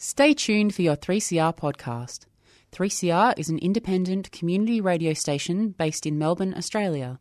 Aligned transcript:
Stay 0.00 0.32
tuned 0.32 0.76
for 0.76 0.82
your 0.82 0.94
3CR 0.94 1.56
podcast. 1.56 2.26
3CR 2.70 3.36
is 3.36 3.48
an 3.48 3.58
independent 3.58 4.30
community 4.30 4.80
radio 4.80 5.12
station 5.12 5.70
based 5.70 6.06
in 6.06 6.16
Melbourne, 6.16 6.54
Australia. 6.56 7.18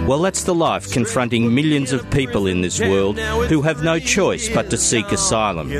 Well, 0.07 0.21
that's 0.21 0.43
the 0.43 0.53
life 0.53 0.91
confronting 0.91 1.55
millions 1.55 1.93
of 1.93 2.09
people 2.11 2.47
in 2.47 2.59
this 2.59 2.79
world 2.79 3.17
who 3.17 3.61
have 3.61 3.83
no 3.83 3.99
choice 3.99 4.49
but 4.49 4.69
to 4.69 4.77
seek 4.77 5.11
asylum. 5.13 5.71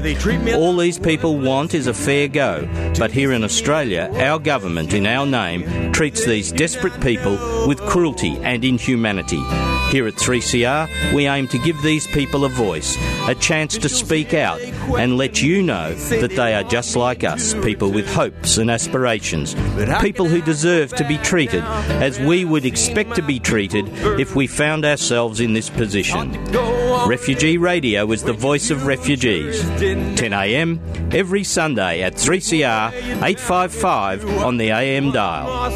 All 0.55 0.77
these 0.77 0.97
people 0.97 1.37
want 1.37 1.73
is 1.73 1.87
a 1.87 1.93
fair 1.93 2.29
go, 2.29 2.65
but 2.97 3.11
here 3.11 3.33
in 3.33 3.43
Australia, 3.43 4.09
our 4.15 4.39
government, 4.39 4.93
in 4.93 5.05
our 5.05 5.25
name, 5.25 5.91
treats 5.91 6.25
these 6.25 6.53
desperate 6.53 6.99
people 7.01 7.67
with 7.67 7.81
cruelty 7.81 8.37
and 8.43 8.63
inhumanity. 8.63 9.41
Here 9.93 10.07
at 10.07 10.15
3CR, 10.15 11.13
we 11.13 11.27
aim 11.27 11.47
to 11.49 11.59
give 11.59 11.79
these 11.83 12.07
people 12.07 12.45
a 12.45 12.49
voice, 12.49 12.97
a 13.27 13.35
chance 13.35 13.77
to 13.77 13.87
speak 13.87 14.33
out, 14.33 14.59
and 14.97 15.17
let 15.17 15.39
you 15.39 15.61
know 15.61 15.93
that 15.93 16.31
they 16.31 16.55
are 16.55 16.63
just 16.63 16.95
like 16.95 17.23
us, 17.23 17.53
people 17.63 17.91
with 17.91 18.11
hopes 18.11 18.57
and 18.57 18.71
aspirations, 18.71 19.53
people 20.01 20.25
who 20.25 20.41
deserve 20.41 20.95
to 20.95 21.07
be 21.07 21.19
treated 21.19 21.63
as 22.01 22.19
we 22.19 22.43
would 22.43 22.65
expect 22.65 23.13
to 23.13 23.21
be 23.21 23.39
treated 23.39 23.87
if 24.19 24.35
we 24.35 24.47
found 24.47 24.83
ourselves 24.83 25.39
in 25.39 25.53
this 25.53 25.69
position. 25.69 26.31
Refugee 27.07 27.57
Radio 27.57 28.09
is 28.11 28.23
the 28.23 28.33
voice 28.33 28.69
of 28.69 28.85
refugees. 28.85 29.61
10am 29.61 31.13
every 31.13 31.43
Sunday 31.43 32.01
at 32.03 32.13
3CR 32.13 32.93
855 32.93 34.43
on 34.43 34.57
the 34.57 34.69
AM 34.69 35.11
dial. 35.11 35.71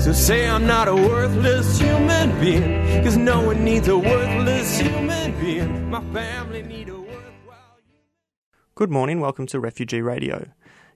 So 0.00 0.12
say 0.12 0.48
I'm 0.48 0.66
not 0.66 0.88
a 0.88 0.94
worthless 0.94 1.78
human 1.80 2.38
being. 2.40 3.02
Cause 3.02 3.16
no 3.16 3.40
one 3.40 3.64
needs 3.64 3.88
a 3.88 3.96
worthless 3.96 4.80
human 4.80 5.40
being. 5.40 5.90
My 5.90 6.02
family 6.12 6.62
need 6.62 6.88
a 6.88 6.98
worthwhile 6.98 7.78
Good 8.74 8.90
morning, 8.90 9.20
welcome 9.20 9.46
to 9.46 9.60
Refugee 9.60 10.02
Radio. 10.02 10.48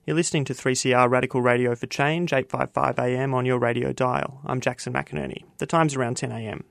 You're 0.05 0.17
listening 0.17 0.43
to 0.45 0.53
3CR 0.53 1.09
Radical 1.09 1.41
Radio 1.41 1.73
for 1.75 1.87
Change, 1.87 2.33
855 2.33 2.99
AM 2.99 3.33
on 3.33 3.45
your 3.45 3.57
radio 3.57 3.93
dial. 3.93 4.41
I'm 4.45 4.59
Jackson 4.59 4.93
McInerney. 4.93 5.45
The 5.59 5.65
time's 5.65 5.95
around 5.95 6.17
10 6.17 6.31
am. 6.33 6.65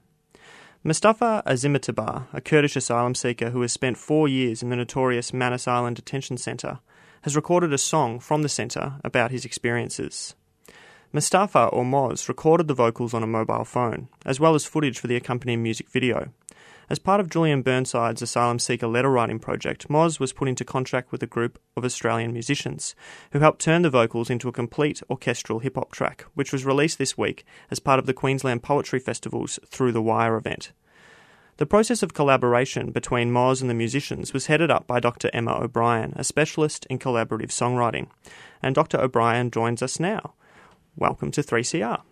Mustafa 0.84 1.44
Azimitabar, 1.46 2.26
a 2.32 2.40
Kurdish 2.40 2.74
asylum 2.74 3.14
seeker 3.14 3.50
who 3.50 3.62
has 3.62 3.70
spent 3.70 3.96
four 3.96 4.26
years 4.26 4.64
in 4.64 4.68
the 4.68 4.74
notorious 4.74 5.32
Manus 5.32 5.68
Island 5.68 5.94
Detention 5.94 6.36
Centre, 6.36 6.80
has 7.22 7.36
recorded 7.36 7.72
a 7.72 7.78
song 7.78 8.18
from 8.18 8.42
the 8.42 8.48
centre 8.48 8.94
about 9.04 9.30
his 9.30 9.44
experiences. 9.44 10.34
Mustafa 11.14 11.66
or 11.66 11.84
Moz 11.84 12.26
recorded 12.26 12.68
the 12.68 12.74
vocals 12.74 13.12
on 13.12 13.22
a 13.22 13.26
mobile 13.26 13.66
phone, 13.66 14.08
as 14.24 14.40
well 14.40 14.54
as 14.54 14.64
footage 14.64 14.98
for 14.98 15.08
the 15.08 15.16
accompanying 15.16 15.62
music 15.62 15.90
video. 15.90 16.30
As 16.88 16.98
part 16.98 17.20
of 17.20 17.28
Julian 17.28 17.62
Burnside's 17.62 18.22
asylum 18.22 18.58
seeker 18.58 18.86
letter 18.86 19.10
writing 19.10 19.38
project, 19.38 19.88
Moz 19.88 20.18
was 20.18 20.32
put 20.32 20.48
into 20.48 20.64
contract 20.64 21.12
with 21.12 21.22
a 21.22 21.26
group 21.26 21.58
of 21.76 21.84
Australian 21.84 22.32
musicians 22.32 22.94
who 23.32 23.40
helped 23.40 23.60
turn 23.60 23.82
the 23.82 23.90
vocals 23.90 24.30
into 24.30 24.48
a 24.48 24.52
complete 24.52 25.02
orchestral 25.10 25.58
hip 25.58 25.74
hop 25.74 25.92
track, 25.92 26.24
which 26.32 26.50
was 26.50 26.64
released 26.64 26.96
this 26.96 27.18
week 27.18 27.44
as 27.70 27.78
part 27.78 27.98
of 27.98 28.06
the 28.06 28.14
Queensland 28.14 28.62
Poetry 28.62 28.98
Festival's 28.98 29.58
Through 29.66 29.92
the 29.92 30.00
Wire 30.00 30.36
event. 30.36 30.72
The 31.58 31.66
process 31.66 32.02
of 32.02 32.14
collaboration 32.14 32.90
between 32.90 33.30
Moz 33.30 33.60
and 33.60 33.68
the 33.68 33.74
musicians 33.74 34.32
was 34.32 34.46
headed 34.46 34.70
up 34.70 34.86
by 34.86 34.98
Dr. 34.98 35.28
Emma 35.34 35.62
O'Brien, 35.62 36.14
a 36.16 36.24
specialist 36.24 36.86
in 36.88 36.98
collaborative 36.98 37.48
songwriting. 37.48 38.06
And 38.62 38.74
Dr. 38.74 38.98
O'Brien 38.98 39.50
joins 39.50 39.82
us 39.82 40.00
now. 40.00 40.32
Welcome 40.96 41.30
to 41.32 41.42
3CR. 41.42 42.02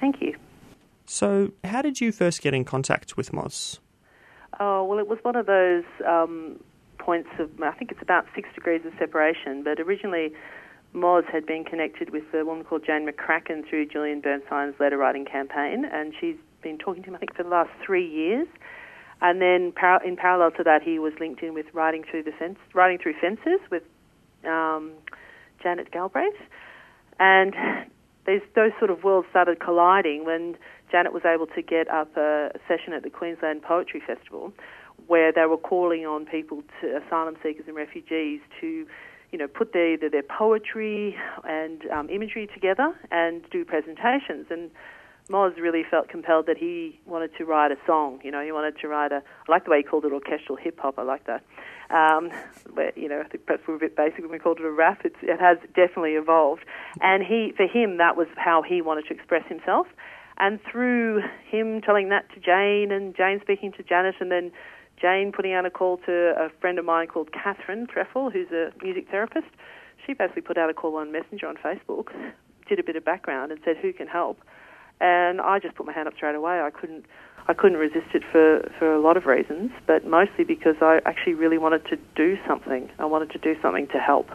Thank 0.00 0.20
you. 0.20 0.36
So, 1.06 1.52
how 1.64 1.82
did 1.82 2.00
you 2.00 2.12
first 2.12 2.42
get 2.42 2.54
in 2.54 2.64
contact 2.64 3.16
with 3.16 3.32
Moz? 3.32 3.78
Oh, 4.60 4.84
well, 4.84 4.98
it 4.98 5.08
was 5.08 5.18
one 5.22 5.36
of 5.36 5.46
those 5.46 5.84
um, 6.06 6.60
points 6.98 7.28
of, 7.38 7.50
I 7.62 7.72
think 7.72 7.90
it's 7.90 8.02
about 8.02 8.26
six 8.34 8.48
degrees 8.54 8.82
of 8.86 8.92
separation, 8.98 9.64
but 9.64 9.80
originally 9.80 10.32
Moz 10.94 11.24
had 11.30 11.46
been 11.46 11.64
connected 11.64 12.10
with 12.10 12.24
a 12.34 12.44
woman 12.44 12.64
called 12.64 12.84
Jane 12.86 13.08
McCracken 13.08 13.68
through 13.68 13.86
Julian 13.86 14.20
Burnside's 14.20 14.78
letter 14.78 14.98
writing 14.98 15.24
campaign, 15.24 15.84
and 15.84 16.12
she's 16.20 16.36
been 16.62 16.78
talking 16.78 17.02
to 17.02 17.10
him, 17.10 17.16
I 17.16 17.18
think, 17.18 17.34
for 17.34 17.42
the 17.42 17.48
last 17.48 17.70
three 17.84 18.08
years. 18.08 18.46
And 19.20 19.40
then, 19.40 19.72
in 20.04 20.16
parallel 20.16 20.50
to 20.52 20.64
that, 20.64 20.82
he 20.82 20.98
was 20.98 21.12
linked 21.20 21.42
in 21.42 21.54
with 21.54 21.66
writing 21.72 22.04
through 22.08 22.24
the 22.24 22.32
fence, 22.32 22.58
writing 22.74 22.98
through 22.98 23.14
fences 23.20 23.60
with 23.70 23.84
um, 24.44 24.92
Janet 25.62 25.92
Galbraith, 25.92 26.34
and 27.20 27.54
these, 28.26 28.40
those 28.54 28.72
sort 28.78 28.90
of 28.90 29.04
worlds 29.04 29.26
started 29.30 29.60
colliding 29.60 30.24
when 30.24 30.56
Janet 30.90 31.12
was 31.12 31.24
able 31.24 31.46
to 31.46 31.62
get 31.62 31.88
up 31.88 32.16
a 32.16 32.50
session 32.68 32.92
at 32.92 33.02
the 33.02 33.10
Queensland 33.10 33.62
Poetry 33.62 34.02
Festival, 34.06 34.52
where 35.06 35.32
they 35.32 35.46
were 35.46 35.56
calling 35.56 36.06
on 36.06 36.26
people, 36.26 36.62
to, 36.80 37.00
asylum 37.04 37.36
seekers 37.42 37.64
and 37.66 37.76
refugees, 37.76 38.40
to 38.60 38.86
you 39.32 39.38
know, 39.38 39.48
put 39.48 39.72
their, 39.72 39.94
either 39.94 40.10
their 40.10 40.22
poetry 40.22 41.16
and 41.44 41.90
um, 41.90 42.08
imagery 42.10 42.46
together 42.52 42.94
and 43.10 43.42
do 43.50 43.64
presentations. 43.64 44.46
And 44.50 44.70
Moz 45.28 45.56
really 45.56 45.84
felt 45.88 46.08
compelled 46.08 46.46
that 46.46 46.58
he 46.58 47.00
wanted 47.06 47.30
to 47.38 47.44
write 47.44 47.70
a 47.70 47.76
song. 47.86 48.20
You 48.24 48.30
know, 48.30 48.44
he 48.44 48.52
wanted 48.52 48.78
to 48.80 48.88
write 48.88 49.12
a. 49.12 49.22
I 49.48 49.52
like 49.52 49.64
the 49.64 49.70
way 49.70 49.78
he 49.78 49.82
called 49.82 50.04
it 50.04 50.12
orchestral 50.12 50.56
hip 50.56 50.78
hop. 50.80 50.98
I 50.98 51.02
like 51.02 51.26
that. 51.26 51.42
Um, 51.90 52.30
but, 52.74 52.96
you 52.96 53.08
know, 53.08 53.20
I 53.20 53.28
think 53.28 53.46
perhaps 53.46 53.66
we 53.66 53.74
are 53.74 53.76
a 53.76 53.80
bit 53.80 53.96
basic 53.96 54.20
when 54.20 54.30
we 54.30 54.38
called 54.38 54.58
it 54.58 54.64
a 54.64 54.70
rap. 54.70 55.02
It's, 55.04 55.16
it 55.22 55.38
has 55.40 55.58
definitely 55.74 56.12
evolved. 56.12 56.64
And 57.00 57.22
he, 57.22 57.52
for 57.56 57.66
him, 57.66 57.98
that 57.98 58.16
was 58.16 58.28
how 58.36 58.62
he 58.62 58.80
wanted 58.80 59.06
to 59.08 59.14
express 59.14 59.46
himself. 59.46 59.86
And 60.38 60.58
through 60.70 61.22
him 61.50 61.82
telling 61.82 62.08
that 62.08 62.28
to 62.34 62.40
Jane, 62.40 62.90
and 62.90 63.14
Jane 63.14 63.40
speaking 63.42 63.72
to 63.72 63.82
Janet, 63.82 64.16
and 64.20 64.32
then 64.32 64.50
Jane 65.00 65.32
putting 65.32 65.52
out 65.52 65.66
a 65.66 65.70
call 65.70 65.98
to 65.98 66.34
a 66.38 66.48
friend 66.60 66.78
of 66.78 66.84
mine 66.84 67.08
called 67.08 67.30
Catherine 67.32 67.86
Treffel, 67.86 68.32
who's 68.32 68.50
a 68.50 68.72
music 68.82 69.08
therapist. 69.10 69.48
She 70.06 70.14
basically 70.14 70.42
put 70.42 70.56
out 70.56 70.70
a 70.70 70.74
call 70.74 70.96
on 70.96 71.12
Messenger 71.12 71.46
on 71.46 71.56
Facebook, 71.56 72.08
did 72.68 72.78
a 72.78 72.82
bit 72.82 72.96
of 72.96 73.04
background, 73.04 73.52
and 73.52 73.60
said, 73.64 73.76
"Who 73.76 73.92
can 73.92 74.08
help?" 74.08 74.40
And 75.02 75.40
I 75.40 75.58
just 75.58 75.74
put 75.74 75.84
my 75.84 75.92
hand 75.92 76.06
up 76.06 76.14
straight 76.14 76.36
away. 76.36 76.60
I 76.60 76.70
couldn't, 76.70 77.04
I 77.48 77.54
couldn't 77.54 77.78
resist 77.78 78.14
it 78.14 78.22
for 78.30 78.70
for 78.78 78.94
a 78.94 79.00
lot 79.00 79.16
of 79.16 79.26
reasons, 79.26 79.72
but 79.86 80.06
mostly 80.06 80.44
because 80.44 80.76
I 80.80 81.00
actually 81.04 81.34
really 81.34 81.58
wanted 81.58 81.84
to 81.86 81.96
do 82.14 82.38
something. 82.46 82.88
I 83.00 83.04
wanted 83.04 83.30
to 83.32 83.38
do 83.38 83.60
something 83.60 83.88
to 83.88 83.98
help. 83.98 84.30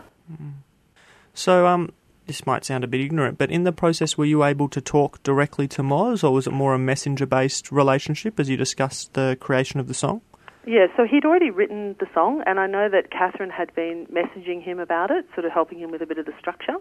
So, 1.34 1.68
um, 1.68 1.94
this 2.26 2.46
might 2.46 2.66
sound 2.66 2.84
a 2.84 2.88
bit 2.88 3.00
ignorant, 3.00 3.38
but 3.38 3.50
in 3.50 3.64
the 3.64 3.72
process, 3.72 4.18
were 4.18 4.26
you 4.26 4.44
able 4.44 4.68
to 4.70 4.82
talk 4.82 5.24
directly 5.24 5.68
to 5.70 5.82
Moz, 5.82 6.22
or 6.24 6.32
was 6.32 6.48
it 6.48 6.52
more 6.52 6.74
a 6.74 6.80
messenger 6.80 7.26
based 7.26 7.72
relationship 7.72 8.38
as 8.38 8.50
you 8.50 8.58
discussed 8.58 9.14
the 9.14 9.38
creation 9.40 9.80
of 9.80 9.88
the 9.88 9.94
song? 9.94 10.22
Yeah, 10.66 10.88
so 10.98 11.06
he'd 11.10 11.24
already 11.24 11.50
written 11.50 11.96
the 12.02 12.08
song, 12.14 12.44
and 12.46 12.60
I 12.60 12.68
know 12.68 12.90
that 12.90 13.10
Catherine 13.10 13.50
had 13.50 13.74
been 13.74 14.06
messaging 14.08 14.62
him 14.62 14.80
about 14.80 15.12
it, 15.12 15.26
sort 15.34 15.46
of 15.46 15.54
helping 15.54 15.80
him 15.80 15.92
with 15.92 16.02
a 16.02 16.06
bit 16.06 16.18
of 16.18 16.26
the 16.26 16.34
structure. 16.38 16.76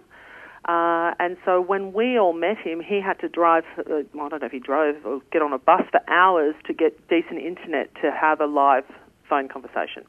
Uh, 0.66 1.15
and 1.21 1.37
so 1.44 1.60
when 1.60 1.93
we 1.93 2.19
all 2.19 2.32
met 2.32 2.59
him, 2.59 2.81
he 2.81 3.00
had 3.00 3.19
to 3.21 3.28
drive, 3.28 3.65
uh, 3.78 3.99
I 3.99 4.28
don't 4.28 4.41
know 4.41 4.47
if 4.47 4.53
he 4.53 4.59
drove 4.59 4.97
or 5.06 5.21
get 5.32 5.41
on 5.41 5.53
a 5.53 5.59
bus 5.59 5.82
for 5.91 6.00
hours 6.10 6.54
to 6.66 6.75
get 6.75 7.09
decent 7.09 7.41
internet 7.41 7.94
to 8.03 8.10
have 8.10 8.41
a 8.41 8.47
live 8.47 8.84
phone 9.28 9.49
conversation. 9.49 10.04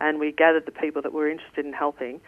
And 0.00 0.18
we 0.18 0.32
gathered 0.32 0.64
the 0.64 0.72
people 0.72 1.02
that 1.02 1.12
were 1.12 1.28
interested 1.28 1.66
in 1.66 1.74
helping. 1.74 2.20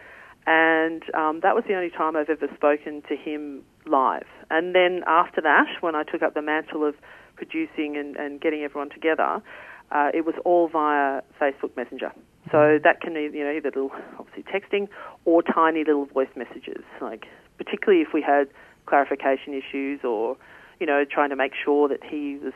And 0.46 1.02
um, 1.14 1.40
that 1.42 1.54
was 1.54 1.64
the 1.68 1.74
only 1.74 1.90
time 1.90 2.16
I've 2.16 2.28
ever 2.28 2.48
spoken 2.54 3.02
to 3.08 3.16
him 3.16 3.62
live. 3.86 4.26
And 4.50 4.74
then 4.74 5.02
after 5.06 5.40
that, 5.40 5.66
when 5.80 5.94
I 5.94 6.02
took 6.02 6.22
up 6.22 6.34
the 6.34 6.42
mantle 6.42 6.84
of 6.86 6.94
producing 7.36 7.96
and, 7.96 8.16
and 8.16 8.40
getting 8.40 8.62
everyone 8.62 8.90
together, 8.90 9.42
uh, 9.90 10.10
it 10.14 10.24
was 10.24 10.34
all 10.44 10.68
via 10.68 11.22
Facebook 11.40 11.76
Messenger. 11.76 12.12
So 12.50 12.78
that 12.82 13.00
can 13.00 13.14
you 13.14 13.44
know 13.44 13.50
either 13.50 13.70
little 13.70 13.90
obviously 14.18 14.44
texting 14.44 14.88
or 15.24 15.42
tiny 15.42 15.84
little 15.84 16.06
voice 16.06 16.28
messages, 16.36 16.82
like 17.00 17.26
particularly 17.62 18.00
if 18.00 18.14
we 18.14 18.22
had 18.22 18.48
clarification 18.86 19.52
issues 19.52 20.00
or 20.02 20.36
you 20.80 20.86
know 20.86 21.04
trying 21.04 21.28
to 21.28 21.36
make 21.36 21.52
sure 21.54 21.88
that 21.88 22.02
he 22.02 22.38
was 22.42 22.54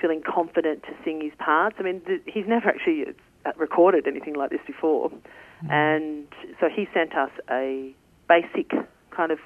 feeling 0.00 0.22
confident 0.22 0.82
to 0.84 0.90
sing 1.04 1.20
his 1.20 1.32
parts. 1.38 1.76
I 1.78 1.82
mean, 1.82 2.00
th- 2.06 2.22
he's 2.26 2.46
never 2.46 2.68
actually 2.68 3.04
uh, 3.44 3.52
recorded 3.56 4.06
anything 4.06 4.34
like 4.34 4.50
this 4.50 4.60
before, 4.66 5.10
mm-hmm. 5.10 5.70
and 5.70 6.26
so 6.58 6.68
he 6.74 6.88
sent 6.94 7.14
us 7.14 7.30
a 7.50 7.94
basic 8.26 8.70
kind 9.10 9.30
of 9.30 9.38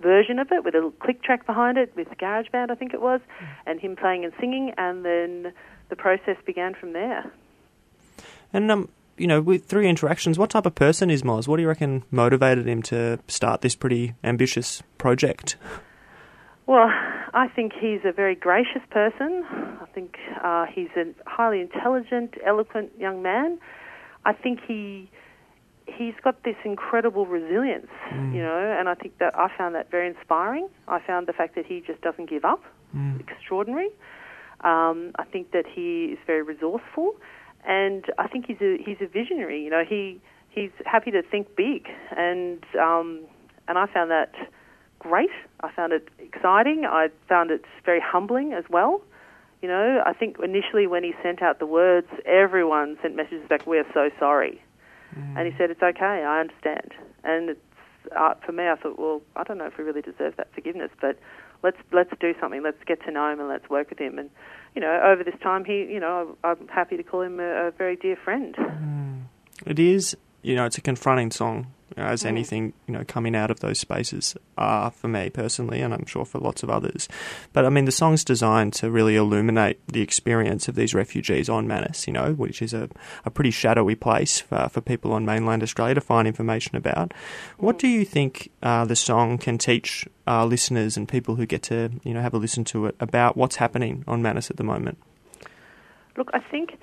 version 0.00 0.38
of 0.38 0.50
it 0.50 0.64
with 0.64 0.74
a 0.74 0.78
little 0.78 0.92
click 0.92 1.22
track 1.22 1.46
behind 1.46 1.76
it 1.76 1.92
with 1.96 2.08
GarageBand, 2.20 2.70
I 2.70 2.74
think 2.74 2.94
it 2.94 3.00
was, 3.00 3.20
mm-hmm. 3.20 3.70
and 3.70 3.80
him 3.80 3.96
playing 3.96 4.24
and 4.24 4.32
singing, 4.40 4.72
and 4.76 5.04
then 5.04 5.52
the 5.88 5.96
process 5.96 6.36
began 6.44 6.74
from 6.74 6.92
there. 6.92 7.30
And 8.52 8.70
um, 8.70 8.88
you 9.18 9.26
know, 9.26 9.40
with 9.40 9.64
three 9.66 9.88
interactions, 9.88 10.38
what 10.38 10.50
type 10.50 10.66
of 10.66 10.74
person 10.74 11.10
is 11.10 11.22
Moz? 11.22 11.46
What 11.48 11.56
do 11.56 11.62
you 11.62 11.68
reckon 11.68 12.04
motivated 12.10 12.66
him 12.68 12.82
to 12.84 13.18
start 13.28 13.60
this 13.60 13.74
pretty 13.74 14.14
ambitious 14.24 14.82
project? 14.98 15.56
Well, 16.66 16.88
I 17.34 17.48
think 17.54 17.72
he's 17.78 18.00
a 18.04 18.12
very 18.12 18.34
gracious 18.34 18.82
person. 18.90 19.44
I 19.80 19.86
think 19.94 20.16
uh, 20.42 20.66
he's 20.66 20.90
a 20.96 21.06
highly 21.26 21.60
intelligent, 21.60 22.34
eloquent 22.44 22.92
young 22.98 23.22
man. 23.22 23.58
I 24.24 24.32
think 24.32 24.60
he 24.66 25.10
he's 25.86 26.12
got 26.22 26.42
this 26.44 26.56
incredible 26.66 27.24
resilience, 27.24 27.88
Mm. 28.12 28.34
you 28.34 28.42
know, 28.42 28.76
and 28.78 28.90
I 28.90 28.94
think 28.94 29.16
that 29.18 29.34
I 29.38 29.48
found 29.56 29.74
that 29.74 29.90
very 29.90 30.06
inspiring. 30.08 30.68
I 30.86 30.98
found 31.00 31.26
the 31.26 31.32
fact 31.32 31.54
that 31.54 31.64
he 31.64 31.80
just 31.80 32.02
doesn't 32.02 32.28
give 32.28 32.44
up 32.44 32.62
Mm. 32.94 33.18
extraordinary. 33.20 33.88
Um, 34.60 35.12
I 35.18 35.24
think 35.24 35.52
that 35.52 35.64
he 35.66 36.06
is 36.12 36.18
very 36.26 36.42
resourceful, 36.42 37.14
and 37.68 38.06
I 38.18 38.26
think 38.26 38.46
he's 38.46 38.60
a 38.60 38.78
he's 38.84 38.96
a 39.00 39.06
visionary. 39.06 39.62
You 39.62 39.70
know, 39.70 39.84
he 39.88 40.20
he's 40.48 40.70
happy 40.84 41.12
to 41.12 41.22
think 41.22 41.54
big, 41.54 41.86
and 42.16 42.64
um, 42.80 43.20
and 43.68 43.78
I 43.78 43.86
found 43.86 44.10
that 44.10 44.34
great. 44.98 45.30
I 45.60 45.70
found 45.70 45.92
it 45.92 46.08
exciting. 46.18 46.86
I 46.86 47.08
found 47.28 47.50
it 47.50 47.64
very 47.84 48.00
humbling 48.00 48.54
as 48.54 48.64
well. 48.70 49.02
You 49.60 49.68
know, 49.68 50.02
I 50.04 50.14
think 50.14 50.38
initially 50.42 50.86
when 50.86 51.04
he 51.04 51.12
sent 51.22 51.42
out 51.42 51.58
the 51.58 51.66
words, 51.66 52.08
everyone 52.24 52.96
sent 53.02 53.14
messages 53.14 53.46
back, 53.48 53.66
"We're 53.66 53.86
so 53.92 54.08
sorry," 54.18 54.62
and 55.36 55.46
he 55.46 55.56
said, 55.58 55.70
"It's 55.70 55.82
okay. 55.82 56.24
I 56.24 56.40
understand." 56.40 56.94
And 57.22 57.50
it's 57.50 57.60
uh, 58.16 58.34
for 58.44 58.52
me, 58.52 58.68
I 58.68 58.76
thought, 58.76 58.98
well, 58.98 59.20
I 59.36 59.44
don't 59.44 59.58
know 59.58 59.66
if 59.66 59.76
we 59.76 59.84
really 59.84 60.02
deserve 60.02 60.36
that 60.36 60.48
forgiveness, 60.54 60.90
but 61.00 61.18
let's 61.62 61.76
let's 61.92 62.10
do 62.20 62.34
something. 62.40 62.62
Let's 62.62 62.82
get 62.86 63.02
to 63.04 63.10
know 63.10 63.30
him 63.30 63.40
and 63.40 63.48
let's 63.48 63.68
work 63.68 63.90
with 63.90 63.98
him. 63.98 64.18
And 64.18 64.30
you 64.78 64.84
know, 64.84 65.00
over 65.04 65.24
this 65.24 65.34
time, 65.42 65.64
he, 65.64 65.78
you 65.90 65.98
know, 65.98 66.36
I'm 66.44 66.68
happy 66.68 66.96
to 66.96 67.02
call 67.02 67.22
him 67.22 67.40
a, 67.40 67.66
a 67.66 67.70
very 67.72 67.96
dear 67.96 68.14
friend. 68.14 68.54
It 69.66 69.80
is, 69.80 70.16
you 70.42 70.54
know, 70.54 70.66
it's 70.66 70.78
a 70.78 70.80
confronting 70.80 71.32
song, 71.32 71.66
you 71.96 72.00
know, 72.00 72.08
as 72.08 72.22
Mm. 72.22 72.26
anything, 72.26 72.72
you 72.86 72.94
know, 72.94 73.02
coming 73.04 73.34
out 73.34 73.50
of 73.50 73.58
those 73.58 73.80
spaces 73.80 74.36
are 74.56 74.92
for 74.92 75.08
me 75.08 75.30
personally, 75.30 75.80
and 75.80 75.92
I'm 75.92 76.06
sure 76.06 76.24
for 76.24 76.38
lots 76.38 76.62
of 76.62 76.70
others. 76.70 77.08
But 77.52 77.64
I 77.64 77.70
mean, 77.70 77.86
the 77.86 77.90
song's 77.90 78.22
designed 78.22 78.72
to 78.74 78.88
really 78.88 79.16
illuminate 79.16 79.80
the 79.88 80.00
experience 80.00 80.68
of 80.68 80.76
these 80.76 80.94
refugees 80.94 81.48
on 81.48 81.66
Manus, 81.66 82.06
you 82.06 82.12
know, 82.12 82.34
which 82.34 82.62
is 82.62 82.72
a, 82.72 82.88
a 83.24 83.30
pretty 83.30 83.50
shadowy 83.50 83.96
place 83.96 84.38
for, 84.40 84.68
for 84.68 84.80
people 84.80 85.12
on 85.12 85.24
mainland 85.26 85.64
Australia 85.64 85.96
to 85.96 86.00
find 86.00 86.28
information 86.28 86.76
about. 86.76 87.12
What 87.56 87.80
do 87.80 87.88
you 87.88 88.04
think 88.04 88.52
uh, 88.62 88.84
the 88.84 88.94
song 88.94 89.38
can 89.38 89.58
teach 89.58 90.06
our 90.28 90.46
listeners 90.46 90.96
and 90.96 91.08
people 91.08 91.36
who 91.36 91.46
get 91.46 91.62
to, 91.62 91.90
you 92.04 92.12
know, 92.12 92.20
have 92.20 92.34
a 92.34 92.38
listen 92.38 92.62
to 92.62 92.86
it 92.86 92.94
about 93.00 93.36
what's 93.36 93.56
happening 93.56 94.04
on 94.06 94.20
Manus 94.20 94.50
at 94.50 94.58
the 94.58 94.62
moment? 94.62 94.98
Look, 96.16 96.30
I 96.34 96.40
think 96.40 96.78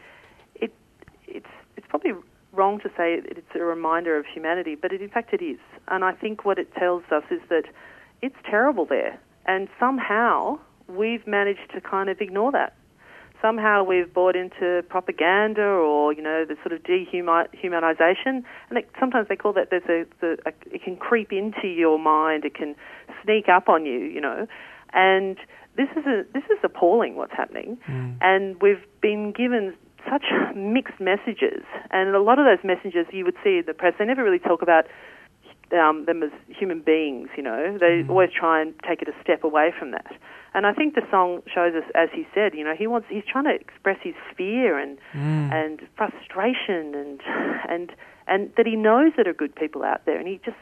it 0.55 0.73
it's 1.27 1.45
it's 1.77 1.85
probably 1.87 2.13
wrong 2.51 2.79
to 2.79 2.89
say 2.97 3.21
it's 3.23 3.55
a 3.55 3.59
reminder 3.59 4.17
of 4.17 4.25
humanity, 4.25 4.75
but 4.75 4.91
it, 4.91 5.01
in 5.01 5.09
fact 5.09 5.31
it 5.31 5.43
is. 5.43 5.59
And 5.87 6.03
I 6.03 6.13
think 6.13 6.43
what 6.43 6.57
it 6.57 6.73
tells 6.73 7.03
us 7.11 7.23
is 7.29 7.41
that 7.49 7.65
it's 8.21 8.35
terrible 8.49 8.85
there, 8.85 9.19
and 9.45 9.67
somehow 9.79 10.57
we've 10.87 11.25
managed 11.27 11.71
to 11.73 11.81
kind 11.81 12.09
of 12.09 12.21
ignore 12.21 12.51
that. 12.51 12.73
Somehow 13.45 13.83
we've 13.83 14.11
bought 14.11 14.35
into 14.35 14.81
propaganda 14.89 15.61
or 15.61 16.11
you 16.11 16.23
know 16.23 16.45
the 16.45 16.55
sort 16.63 16.73
of 16.73 16.81
dehumanization, 16.81 18.43
and 18.69 18.79
it, 18.79 18.89
sometimes 18.99 19.27
they 19.29 19.35
call 19.35 19.53
that 19.53 19.67
there's 19.69 19.83
a, 19.87 20.05
the, 20.19 20.37
a 20.47 20.51
it 20.73 20.81
can 20.83 20.95
creep 20.97 21.31
into 21.31 21.67
your 21.67 21.99
mind, 21.99 22.43
it 22.43 22.55
can 22.55 22.75
sneak 23.23 23.45
up 23.47 23.69
on 23.69 23.85
you, 23.85 23.99
you 23.99 24.19
know, 24.19 24.47
and 24.93 25.37
this 25.77 25.89
is 25.95 26.05
a 26.07 26.23
this 26.33 26.43
is 26.45 26.57
appalling 26.63 27.17
what's 27.17 27.33
happening, 27.33 27.77
and 28.21 28.59
we've 28.63 28.83
been 28.99 29.31
given 29.31 29.75
such 30.09 30.25
mixed 30.55 30.99
messages, 30.99 31.63
and 31.91 32.15
a 32.15 32.21
lot 32.21 32.39
of 32.39 32.45
those 32.45 32.63
messages 32.63 33.05
you 33.11 33.25
would 33.25 33.37
see 33.43 33.59
in 33.59 33.63
the 33.67 33.73
press. 33.73 33.93
They 33.99 34.05
never 34.05 34.23
really 34.23 34.39
talk 34.39 34.61
about 34.63 34.85
um, 35.73 36.05
them 36.05 36.23
as 36.23 36.31
human 36.47 36.81
beings. 36.81 37.29
You 37.37 37.43
know, 37.43 37.77
they 37.79 38.05
always 38.09 38.29
try 38.31 38.61
and 38.61 38.73
take 38.87 39.01
it 39.01 39.07
a 39.07 39.13
step 39.23 39.43
away 39.43 39.73
from 39.77 39.91
that. 39.91 40.11
And 40.55 40.65
I 40.65 40.71
think 40.71 40.95
the 40.95 41.05
song 41.11 41.41
shows 41.53 41.75
us, 41.75 41.83
as 41.95 42.07
he 42.13 42.25
said, 42.33 42.53
you 42.53 42.63
know, 42.63 42.73
he 42.75 42.87
wants 42.87 43.07
he's 43.09 43.25
trying 43.29 43.43
to 43.43 43.53
express 43.53 43.97
his 44.01 44.15
fear 44.37 44.79
and 44.79 44.97
and 45.51 45.81
frustration 45.97 46.95
and 46.95 47.21
and 47.69 47.91
and 48.25 48.51
that 48.55 48.65
he 48.65 48.77
knows 48.77 49.11
that 49.17 49.23
there 49.23 49.31
are 49.31 49.35
good 49.35 49.53
people 49.53 49.83
out 49.83 50.05
there, 50.05 50.17
and 50.17 50.29
he 50.29 50.39
just 50.45 50.57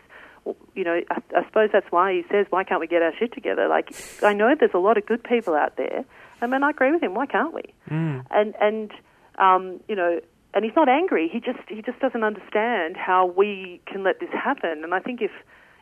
you 0.74 0.84
know, 0.84 1.00
I, 1.12 1.22
I 1.38 1.46
suppose 1.46 1.70
that's 1.72 1.92
why 1.92 2.12
he 2.12 2.24
says, 2.32 2.48
"Why 2.50 2.64
can't 2.64 2.80
we 2.80 2.88
get 2.88 3.04
our 3.04 3.14
shit 3.18 3.34
together?" 3.34 3.68
Like, 3.68 3.94
I 4.24 4.34
know 4.34 4.56
there's 4.60 4.74
a 4.74 4.80
lot 4.80 4.98
of 4.98 5.06
good 5.06 5.24
people 5.24 5.54
out 5.54 5.78
there. 5.78 6.04
I 6.42 6.48
mean, 6.48 6.64
I 6.64 6.72
agree 6.72 6.92
with 6.92 7.04
him. 7.04 7.14
Why 7.14 7.28
can't 7.28 7.54
we? 7.54 7.62
Mm. 7.90 8.26
And 8.32 8.56
and 8.60 8.92
um, 9.38 9.80
you 9.88 9.96
know, 9.96 10.20
and 10.56 10.66
he's 10.66 10.76
not 10.76 10.90
angry. 10.90 11.30
He 11.32 11.40
just 11.40 11.60
he 11.70 11.84
just 11.84 12.00
doesn't 12.00 12.24
understand 12.24 12.98
how 12.98 13.28
we 13.28 13.80
can 13.86 14.04
let 14.04 14.20
this 14.20 14.32
happen. 14.32 14.84
And 14.84 14.94
I 14.94 15.00
think 15.00 15.22
if 15.22 15.32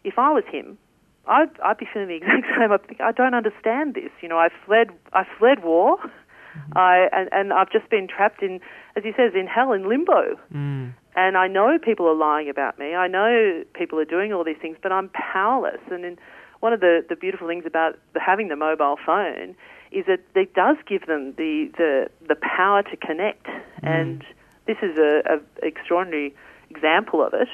if 0.03 0.19
I 0.19 0.31
was 0.31 0.43
him, 0.51 0.77
I'd 1.27 1.49
I'd 1.63 1.77
be 1.77 1.87
feeling 1.91 2.09
the 2.09 2.15
exact 2.15 2.45
same. 2.57 2.71
I 2.71 2.77
think 2.77 3.01
I 3.01 3.11
don't 3.11 3.33
understand 3.33 3.93
this. 3.95 4.11
You 4.21 4.29
know, 4.29 4.37
I 4.37 4.49
fled 4.65 4.89
I 5.13 5.23
fled 5.37 5.63
war. 5.63 5.97
I 6.75 7.07
and, 7.13 7.29
and 7.31 7.53
I've 7.53 7.71
just 7.71 7.89
been 7.89 8.07
trapped 8.07 8.41
in, 8.41 8.59
as 8.97 9.03
he 9.03 9.11
says, 9.15 9.31
in 9.35 9.47
hell 9.47 9.71
in 9.71 9.87
limbo. 9.87 10.37
Mm. 10.53 10.93
And 11.15 11.37
I 11.37 11.47
know 11.47 11.77
people 11.81 12.07
are 12.07 12.15
lying 12.15 12.49
about 12.49 12.79
me. 12.79 12.93
I 12.93 13.07
know 13.07 13.63
people 13.73 13.99
are 13.99 14.05
doing 14.05 14.33
all 14.33 14.43
these 14.43 14.59
things, 14.61 14.77
but 14.81 14.91
I'm 14.91 15.09
powerless. 15.09 15.81
And 15.89 16.05
in, 16.05 16.17
one 16.61 16.73
of 16.73 16.79
the, 16.79 17.03
the 17.07 17.15
beautiful 17.15 17.47
things 17.47 17.65
about 17.65 17.97
the, 18.13 18.19
having 18.19 18.47
the 18.47 18.55
mobile 18.55 18.95
phone 19.05 19.55
is 19.91 20.05
that 20.07 20.19
it 20.35 20.53
does 20.53 20.77
give 20.87 21.05
them 21.07 21.33
the, 21.37 21.69
the, 21.77 22.07
the 22.27 22.35
power 22.35 22.81
to 22.83 22.95
connect. 22.95 23.45
And 23.83 24.23
this 24.67 24.77
is 24.81 24.97
a, 24.97 25.21
a 25.25 25.65
extraordinary 25.65 26.33
example 26.69 27.25
of 27.25 27.33
it. 27.33 27.49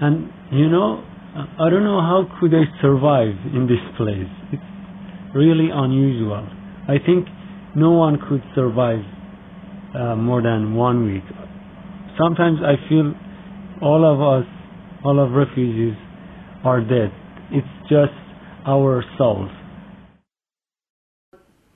And 0.00 0.32
you 0.50 0.68
know, 0.68 1.04
I 1.34 1.70
don't 1.70 1.84
know 1.84 2.00
how 2.00 2.28
could 2.38 2.52
I 2.52 2.68
survive 2.82 3.32
in 3.56 3.64
this 3.64 3.80
place. 3.96 4.28
It's 4.52 4.62
really 5.34 5.68
unusual. 5.72 6.46
I 6.86 7.00
think 7.00 7.26
no 7.74 7.92
one 7.92 8.18
could 8.28 8.42
survive 8.54 9.00
uh, 9.96 10.14
more 10.16 10.42
than 10.42 10.74
one 10.74 11.10
week. 11.10 11.24
Sometimes 12.20 12.58
I 12.60 12.76
feel 12.86 13.14
all 13.80 14.04
of 14.04 14.20
us, 14.20 14.46
all 15.06 15.24
of 15.24 15.32
refugees, 15.32 15.96
are 16.64 16.80
dead. 16.80 17.08
It's 17.50 17.66
just 17.88 18.12
our 18.66 19.02
souls. 19.16 19.50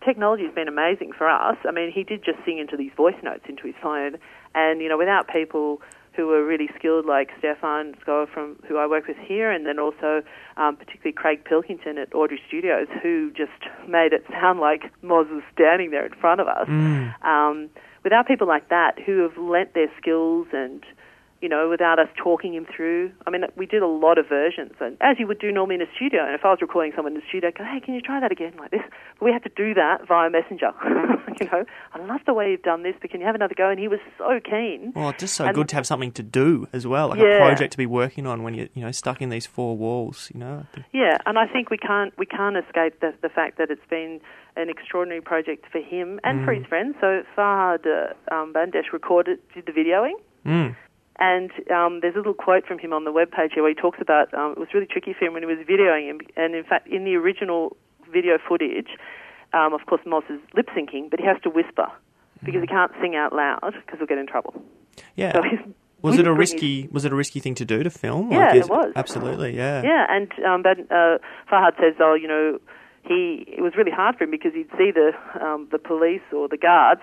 Technology 0.04 0.44
has 0.44 0.54
been 0.54 0.68
amazing 0.68 1.12
for 1.16 1.28
us. 1.28 1.56
I 1.66 1.72
mean, 1.72 1.90
he 1.92 2.04
did 2.04 2.22
just 2.24 2.38
sing 2.44 2.58
into 2.58 2.76
these 2.76 2.92
voice 2.94 3.16
notes 3.24 3.42
into 3.48 3.64
his 3.64 3.74
phone, 3.82 4.18
and 4.54 4.82
you 4.82 4.88
know, 4.90 4.98
without 4.98 5.28
people 5.32 5.78
who 6.16 6.26
were 6.26 6.44
really 6.44 6.68
skilled, 6.78 7.04
like 7.04 7.30
Stefan 7.38 7.94
Skoa 8.04 8.26
from 8.32 8.56
who 8.66 8.78
I 8.78 8.86
work 8.86 9.06
with 9.06 9.18
here, 9.18 9.50
and 9.50 9.66
then 9.66 9.78
also 9.78 10.22
um, 10.56 10.76
particularly 10.76 11.12
Craig 11.12 11.44
Pilkington 11.44 11.98
at 11.98 12.14
Audrey 12.14 12.40
Studios, 12.48 12.88
who 13.02 13.30
just 13.32 13.52
made 13.86 14.12
it 14.12 14.24
sound 14.30 14.58
like 14.60 14.84
Moz 15.02 15.30
was 15.30 15.42
standing 15.52 15.90
there 15.90 16.06
in 16.06 16.14
front 16.14 16.40
of 16.40 16.48
us. 16.48 16.66
Um, 17.22 17.68
without 18.02 18.26
people 18.26 18.46
like 18.46 18.68
that 18.68 18.98
who 19.04 19.18
have 19.22 19.36
lent 19.36 19.74
their 19.74 19.90
skills 20.00 20.46
and 20.52 20.84
you 21.42 21.48
know, 21.48 21.68
without 21.68 21.98
us 21.98 22.08
talking 22.16 22.54
him 22.54 22.66
through. 22.74 23.12
I 23.26 23.30
mean, 23.30 23.42
we 23.56 23.66
did 23.66 23.82
a 23.82 23.86
lot 23.86 24.16
of 24.18 24.26
versions, 24.28 24.72
and 24.80 24.96
as 25.00 25.16
you 25.18 25.26
would 25.26 25.38
do 25.38 25.52
normally 25.52 25.74
in 25.76 25.82
a 25.82 25.90
studio. 25.94 26.24
And 26.24 26.34
if 26.34 26.44
I 26.44 26.50
was 26.50 26.60
recording 26.62 26.92
someone 26.96 27.14
in 27.14 27.20
the 27.20 27.26
studio, 27.28 27.48
I'd 27.48 27.58
go, 27.58 27.64
"Hey, 27.64 27.80
can 27.80 27.94
you 27.94 28.00
try 28.00 28.20
that 28.20 28.32
again 28.32 28.54
like 28.58 28.70
this?" 28.70 28.80
But 29.18 29.24
we 29.26 29.32
had 29.32 29.42
to 29.44 29.50
do 29.54 29.74
that 29.74 30.06
via 30.08 30.30
Messenger. 30.30 30.72
you 31.40 31.46
know, 31.52 31.64
I 31.94 31.98
love 31.98 32.20
the 32.26 32.34
way 32.34 32.50
you've 32.50 32.62
done 32.62 32.82
this, 32.82 32.94
but 33.00 33.10
can 33.10 33.20
you 33.20 33.26
have 33.26 33.34
another 33.34 33.54
go? 33.54 33.68
And 33.68 33.78
he 33.78 33.88
was 33.88 34.00
so 34.18 34.40
keen. 34.42 34.92
Well, 34.94 35.10
it's 35.10 35.20
just 35.20 35.34
so 35.34 35.44
And- 35.46 35.54
good 35.54 35.68
to 35.68 35.76
have 35.76 35.86
something 35.86 36.12
to 36.12 36.22
do 36.22 36.68
as 36.72 36.86
well, 36.86 37.08
like 37.08 37.18
a 37.20 37.36
project 37.38 37.72
to 37.72 37.78
be 37.78 37.86
working 37.86 38.26
on 38.26 38.42
when 38.42 38.54
you're, 38.54 38.68
you 38.74 38.82
know, 38.82 38.90
stuck 38.90 39.20
in 39.20 39.28
these 39.28 39.46
four 39.46 39.76
walls. 39.76 40.30
You 40.32 40.40
know, 40.40 40.64
Yeah, 40.92 41.18
and 41.26 41.38
I 41.38 41.46
think 41.46 41.70
we 41.70 41.76
can't 41.78 42.12
we 42.18 42.26
can't 42.26 42.56
escape 42.56 43.00
the 43.00 43.12
the 43.22 43.28
fact 43.28 43.58
that 43.58 43.70
it's 43.70 43.86
been 43.90 44.20
an 44.56 44.70
extraordinary 44.70 45.20
project 45.20 45.66
for 45.70 45.80
him 45.80 46.18
and 46.24 46.42
for 46.46 46.52
his 46.54 46.64
friends. 46.66 46.96
So 47.00 47.22
Farhad 47.36 47.84
uh, 47.86 48.34
um, 48.34 48.54
Bandesh 48.54 48.90
recorded, 48.92 49.38
did 49.52 49.66
the 49.66 49.72
videoing. 49.72 50.14
mm. 50.46 50.74
And 51.18 51.50
um, 51.70 52.00
there's 52.00 52.14
a 52.14 52.18
little 52.18 52.34
quote 52.34 52.66
from 52.66 52.78
him 52.78 52.92
on 52.92 53.04
the 53.04 53.12
webpage 53.12 53.52
here 53.54 53.62
where 53.62 53.70
he 53.72 53.80
talks 53.80 53.98
about 54.00 54.32
um, 54.34 54.52
it 54.52 54.58
was 54.58 54.68
really 54.74 54.86
tricky 54.86 55.14
for 55.18 55.24
him 55.24 55.32
when 55.32 55.42
he 55.42 55.46
was 55.46 55.58
videoing 55.66 56.10
him. 56.10 56.20
And 56.36 56.54
in 56.54 56.64
fact, 56.64 56.88
in 56.88 57.04
the 57.04 57.14
original 57.16 57.76
video 58.12 58.38
footage, 58.46 58.88
um, 59.54 59.72
of 59.72 59.86
course, 59.86 60.02
Moz 60.06 60.30
is 60.30 60.40
lip 60.54 60.68
syncing, 60.76 61.10
but 61.10 61.18
he 61.20 61.26
has 61.26 61.36
to 61.42 61.50
whisper 61.50 61.86
because 62.44 62.60
he 62.60 62.66
can't 62.66 62.92
sing 63.00 63.16
out 63.16 63.32
loud 63.32 63.60
because 63.62 63.98
he'll 63.98 64.06
get 64.06 64.18
in 64.18 64.26
trouble. 64.26 64.54
yeah. 65.14 65.32
So 65.32 65.42
was 66.02 66.18
it 66.18 66.26
a 66.26 66.30
his- 66.30 66.38
risky? 66.38 66.88
Was 66.92 67.04
it 67.06 67.12
a 67.12 67.16
risky 67.16 67.40
thing 67.40 67.54
to 67.56 67.64
do 67.64 67.82
to 67.82 67.90
film? 67.90 68.30
Yeah, 68.30 68.54
it 68.54 68.68
was. 68.68 68.92
Absolutely, 68.94 69.56
yeah. 69.56 69.82
Yeah, 69.82 70.06
and 70.10 70.30
um, 70.44 70.62
but 70.62 70.78
uh, 70.94 71.18
Farhad 71.50 71.76
says, 71.80 71.94
oh, 72.00 72.14
you 72.14 72.28
know, 72.28 72.58
he 73.02 73.44
it 73.48 73.62
was 73.62 73.72
really 73.76 73.90
hard 73.90 74.16
for 74.16 74.24
him 74.24 74.30
because 74.30 74.52
he'd 74.52 74.68
see 74.76 74.90
the 74.92 75.12
um, 75.40 75.68
the 75.72 75.78
police 75.78 76.20
or 76.32 76.48
the 76.48 76.58
guards, 76.58 77.00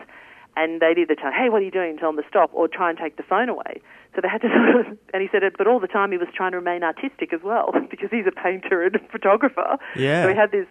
and 0.55 0.81
they'd 0.81 0.97
either 0.97 1.15
tell, 1.15 1.31
hey, 1.31 1.49
what 1.49 1.61
are 1.61 1.65
you 1.65 1.71
doing? 1.71 1.97
Tell 1.97 2.11
them 2.11 2.21
to 2.21 2.27
stop, 2.29 2.51
or 2.53 2.67
try 2.67 2.89
and 2.89 2.97
take 2.97 3.17
the 3.17 3.23
phone 3.23 3.49
away. 3.49 3.81
So 4.15 4.21
they 4.21 4.27
had 4.29 4.41
to 4.41 4.47
sort 4.73 4.85
of, 4.85 4.97
and 5.13 5.21
he 5.21 5.29
said 5.31 5.43
it, 5.43 5.55
but 5.57 5.67
all 5.67 5.79
the 5.79 5.87
time 5.87 6.11
he 6.11 6.17
was 6.17 6.27
trying 6.35 6.51
to 6.51 6.57
remain 6.57 6.83
artistic 6.83 7.33
as 7.33 7.41
well 7.43 7.71
because 7.89 8.09
he's 8.11 8.27
a 8.27 8.31
painter 8.31 8.83
and 8.83 8.95
a 8.95 8.99
photographer. 9.11 9.77
Yeah. 9.95 10.23
So 10.23 10.29
he 10.29 10.35
had 10.35 10.51
this, 10.51 10.67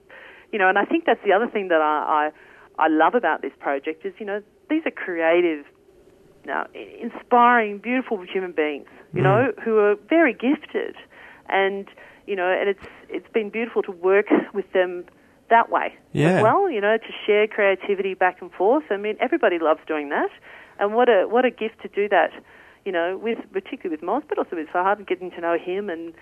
you 0.52 0.58
know, 0.58 0.68
and 0.68 0.78
I 0.78 0.84
think 0.84 1.04
that's 1.04 1.22
the 1.24 1.32
other 1.32 1.48
thing 1.48 1.68
that 1.68 1.80
I 1.80 2.30
I, 2.78 2.84
I 2.84 2.88
love 2.88 3.14
about 3.14 3.42
this 3.42 3.52
project 3.58 4.06
is, 4.06 4.14
you 4.18 4.26
know, 4.26 4.42
these 4.70 4.82
are 4.86 4.90
creative 4.90 5.64
uh, 6.50 6.64
inspiring, 7.00 7.78
beautiful 7.78 8.20
human 8.22 8.52
beings, 8.52 8.88
you 9.14 9.20
Mm. 9.20 9.24
know, 9.24 9.52
who 9.64 9.78
are 9.78 9.94
very 10.08 10.32
gifted, 10.32 10.96
and 11.48 11.86
you 12.26 12.36
know, 12.36 12.48
and 12.48 12.68
it's 12.68 12.86
it's 13.08 13.28
been 13.32 13.50
beautiful 13.50 13.82
to 13.82 13.92
work 13.92 14.26
with 14.54 14.70
them 14.72 15.04
that 15.56 15.68
way 15.70 15.88
Yeah. 16.12 16.26
as 16.36 16.42
well. 16.42 16.62
You 16.76 16.80
know, 16.80 16.96
to 16.96 17.12
share 17.26 17.46
creativity 17.46 18.14
back 18.24 18.36
and 18.42 18.50
forth. 18.60 18.84
I 18.90 18.96
mean, 19.04 19.16
everybody 19.26 19.58
loves 19.68 19.80
doing 19.86 20.08
that, 20.16 20.30
and 20.80 20.94
what 20.96 21.08
a 21.08 21.18
what 21.34 21.44
a 21.44 21.50
gift 21.62 21.76
to 21.82 21.88
do 21.88 22.08
that. 22.08 22.32
You 22.84 22.92
know, 22.96 23.08
with 23.26 23.38
particularly 23.52 23.94
with 23.96 24.04
Moz, 24.08 24.22
but 24.28 24.38
also 24.38 24.56
with 24.56 24.68
Farhad, 24.74 25.06
getting 25.06 25.30
to 25.36 25.40
know 25.40 25.56
him 25.70 25.88
and 25.94 26.12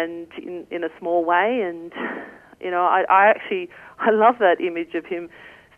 and 0.00 0.26
in 0.48 0.66
in 0.70 0.84
a 0.84 0.90
small 0.98 1.24
way. 1.24 1.48
And 1.68 1.92
you 2.60 2.70
know, 2.70 2.82
I, 2.84 3.00
I 3.08 3.22
actually 3.32 3.70
I 3.98 4.10
love 4.10 4.36
that 4.40 4.60
image 4.60 4.94
of 4.94 5.04
him 5.06 5.30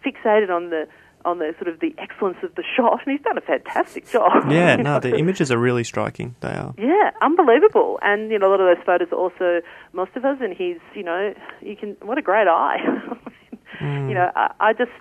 fixated 0.04 0.50
on 0.50 0.70
the 0.70 0.86
on 1.24 1.38
the 1.38 1.54
sort 1.58 1.68
of 1.68 1.80
the 1.80 1.94
excellence 1.98 2.38
of 2.42 2.54
the 2.54 2.64
shot, 2.76 3.00
and 3.04 3.12
he's 3.12 3.22
done 3.22 3.38
a 3.38 3.40
fantastic 3.40 4.08
job. 4.08 4.44
Yeah, 4.50 4.76
no, 4.76 5.00
the 5.00 5.16
images 5.22 5.50
are 5.50 5.58
really 5.58 5.84
striking. 5.84 6.36
They 6.40 6.48
are. 6.48 6.74
Yeah, 6.78 7.10
unbelievable. 7.22 7.98
And 8.02 8.30
you 8.30 8.38
know, 8.38 8.48
a 8.48 8.50
lot 8.50 8.60
of 8.60 8.76
those 8.76 8.84
photos 8.84 9.08
are 9.12 9.16
also 9.16 9.60
Mustafa's, 9.92 10.40
and 10.40 10.54
he's 10.54 10.78
you 10.94 11.02
know, 11.02 11.34
you 11.60 11.76
can 11.76 11.96
what 12.02 12.18
a 12.18 12.22
great 12.22 12.48
eye. 12.48 12.78
You 13.80 14.14
know, 14.14 14.30
I, 14.36 14.54
I 14.60 14.72
just 14.72 14.92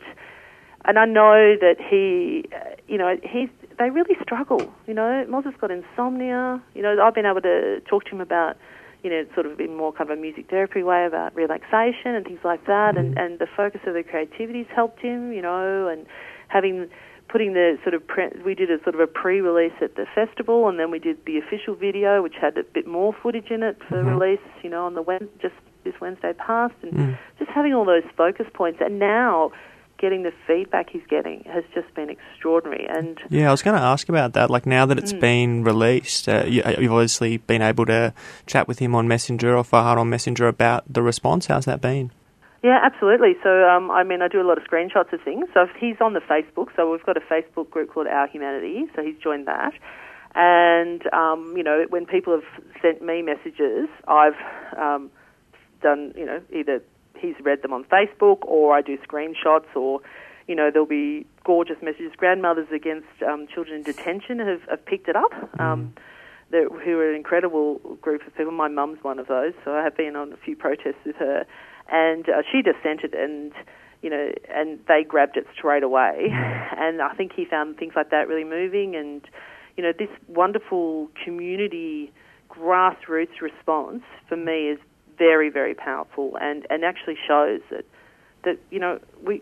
and 0.85 0.97
I 0.97 1.05
know 1.05 1.55
that 1.61 1.75
he, 1.79 2.45
uh, 2.53 2.75
you 2.87 2.97
know, 2.97 3.17
he's 3.23 3.49
they 3.79 3.89
really 3.89 4.15
struggle. 4.21 4.73
You 4.87 4.93
know, 4.93 5.25
Moz 5.29 5.45
has 5.45 5.53
got 5.59 5.71
insomnia. 5.71 6.61
You 6.73 6.81
know, 6.81 6.97
I've 7.01 7.13
been 7.13 7.25
able 7.25 7.41
to 7.41 7.81
talk 7.81 8.05
to 8.05 8.11
him 8.11 8.21
about. 8.21 8.57
You 9.03 9.09
know, 9.09 9.25
sort 9.33 9.45
of 9.45 9.59
in 9.59 9.75
more 9.75 9.91
kind 9.91 10.09
of 10.09 10.17
a 10.17 10.21
music 10.21 10.49
therapy 10.49 10.81
way 10.81 11.05
about 11.05 11.35
relaxation 11.35 12.15
and 12.15 12.25
things 12.25 12.39
like 12.43 12.65
that, 12.67 12.97
and, 12.97 13.15
mm-hmm. 13.15 13.23
and 13.23 13.39
the 13.39 13.47
focus 13.55 13.81
of 13.85 13.93
the 13.93 14.03
creativity's 14.03 14.67
helped 14.73 15.01
him. 15.01 15.33
You 15.33 15.41
know, 15.41 15.87
and 15.87 16.05
having 16.47 16.89
putting 17.27 17.53
the 17.53 17.77
sort 17.83 17.95
of 17.95 18.05
pre- 18.07 18.31
we 18.45 18.55
did 18.55 18.71
a 18.71 18.81
sort 18.83 18.95
of 18.95 19.01
a 19.01 19.07
pre-release 19.07 19.73
at 19.81 19.95
the 19.95 20.05
festival, 20.15 20.69
and 20.69 20.79
then 20.79 20.89
we 20.91 20.99
did 20.99 21.17
the 21.25 21.37
official 21.37 21.75
video, 21.75 22.21
which 22.21 22.35
had 22.39 22.57
a 22.57 22.63
bit 22.63 22.87
more 22.87 23.13
footage 23.21 23.49
in 23.49 23.61
it 23.63 23.77
for 23.89 23.97
mm-hmm. 23.97 24.17
release. 24.17 24.47
You 24.63 24.69
know, 24.69 24.85
on 24.85 24.93
the 24.93 25.01
Wed- 25.01 25.29
just 25.41 25.55
this 25.83 25.95
Wednesday 25.99 26.33
past, 26.33 26.75
and 26.81 26.93
mm. 26.93 27.17
just 27.39 27.51
having 27.51 27.73
all 27.73 27.85
those 27.85 28.03
focus 28.15 28.45
points, 28.53 28.79
and 28.81 28.99
now 28.99 29.51
getting 30.03 30.23
the 30.23 30.33
feedback 30.45 30.89
he's 30.89 31.07
getting 31.09 31.45
has 31.45 31.63
just 31.73 31.91
been 31.95 32.09
extraordinary. 32.09 32.85
And 32.89 33.17
Yeah, 33.29 33.47
I 33.47 33.51
was 33.51 33.61
going 33.61 33.77
to 33.77 33.81
ask 33.81 34.09
about 34.09 34.33
that. 34.33 34.49
Like 34.49 34.65
now 34.65 34.85
that 34.85 34.97
it's 34.99 35.13
been 35.13 35.63
released, 35.63 36.27
uh, 36.27 36.43
you, 36.45 36.61
you've 36.77 36.91
obviously 36.91 37.37
been 37.37 37.61
able 37.61 37.85
to 37.85 38.13
chat 38.45 38.67
with 38.67 38.79
him 38.79 38.95
on 38.95 39.07
Messenger 39.07 39.55
or 39.55 39.63
Farhad 39.63 39.95
on 39.95 40.09
Messenger 40.09 40.49
about 40.49 40.83
the 40.91 41.01
response. 41.01 41.45
How's 41.45 41.63
that 41.63 41.79
been? 41.79 42.11
Yeah, 42.63 42.79
absolutely. 42.83 43.35
So, 43.43 43.63
um, 43.69 43.89
I 43.91 44.03
mean, 44.03 44.21
I 44.21 44.27
do 44.27 44.41
a 44.41 44.47
lot 44.47 44.57
of 44.57 44.65
screenshots 44.65 45.13
of 45.13 45.21
things. 45.21 45.45
So, 45.53 45.61
if 45.61 45.69
he's 45.79 45.95
on 46.01 46.13
the 46.13 46.19
Facebook. 46.19 46.67
So, 46.75 46.91
we've 46.91 47.05
got 47.05 47.15
a 47.15 47.21
Facebook 47.21 47.69
group 47.69 47.93
called 47.93 48.07
Our 48.07 48.27
Humanity. 48.27 48.85
So, 48.95 49.03
he's 49.03 49.17
joined 49.23 49.47
that. 49.47 49.73
And, 50.35 51.01
um, 51.13 51.53
you 51.55 51.63
know, 51.63 51.85
when 51.89 52.05
people 52.05 52.33
have 52.33 52.63
sent 52.81 53.01
me 53.01 53.21
messages, 53.21 53.87
I've 54.07 54.39
um, 54.77 55.11
done, 55.81 56.13
you 56.17 56.25
know, 56.25 56.41
either 56.53 56.81
he's 57.23 57.35
read 57.43 57.61
them 57.61 57.73
on 57.73 57.85
Facebook 57.85 58.39
or 58.43 58.75
I 58.75 58.81
do 58.81 58.97
screenshots 58.99 59.75
or, 59.75 60.01
you 60.47 60.55
know, 60.55 60.69
there'll 60.71 60.85
be 60.85 61.25
gorgeous 61.43 61.77
messages. 61.81 62.11
Grandmothers 62.17 62.67
Against 62.71 63.07
um, 63.27 63.47
Children 63.47 63.77
in 63.77 63.83
Detention 63.83 64.39
have, 64.39 64.61
have 64.69 64.85
picked 64.85 65.07
it 65.07 65.15
up. 65.15 65.31
Um, 65.59 65.93
they're- 66.51 66.69
who 66.69 66.99
are 66.99 67.09
an 67.09 67.15
incredible 67.15 67.79
group 68.01 68.25
of 68.27 68.35
people. 68.35 68.51
My 68.51 68.67
mum's 68.67 69.03
one 69.03 69.17
of 69.17 69.27
those, 69.27 69.53
so 69.65 69.73
I 69.73 69.83
have 69.83 69.97
been 69.97 70.15
on 70.15 70.33
a 70.33 70.37
few 70.37 70.55
protests 70.55 71.03
with 71.05 71.15
her, 71.15 71.45
and 71.89 72.29
uh, 72.29 72.43
she 72.51 72.61
just 72.61 72.77
sent 72.83 73.03
it, 73.03 73.13
and 73.15 73.53
you 74.03 74.09
know, 74.09 74.31
and 74.53 74.79
they 74.87 75.03
grabbed 75.03 75.37
it 75.37 75.47
straight 75.57 75.81
away, 75.81 76.27
and 76.31 77.01
I 77.01 77.13
think 77.15 77.31
he 77.33 77.45
found 77.45 77.77
things 77.77 77.93
like 77.95 78.11
that 78.11 78.27
really 78.27 78.43
moving, 78.43 78.95
and 78.95 79.27
you 79.77 79.83
know, 79.83 79.93
this 79.97 80.09
wonderful 80.27 81.09
community 81.23 82.11
grassroots 82.49 83.41
response 83.41 84.03
for 84.29 84.37
me 84.37 84.69
is 84.69 84.79
very, 85.17 85.49
very 85.49 85.73
powerful, 85.73 86.37
and 86.39 86.65
and 86.69 86.83
actually 86.83 87.17
shows 87.27 87.61
that 87.69 87.85
that 88.43 88.59
you 88.71 88.79
know 88.79 88.99
we 89.23 89.41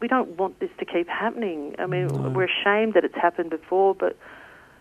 we 0.00 0.08
don't 0.08 0.36
want 0.36 0.60
this 0.60 0.70
to 0.78 0.84
keep 0.84 1.08
happening. 1.08 1.74
I 1.78 1.86
mean, 1.86 2.34
we're 2.34 2.44
ashamed 2.44 2.94
that 2.94 3.04
it's 3.04 3.14
happened 3.14 3.50
before, 3.50 3.94
but 3.94 4.16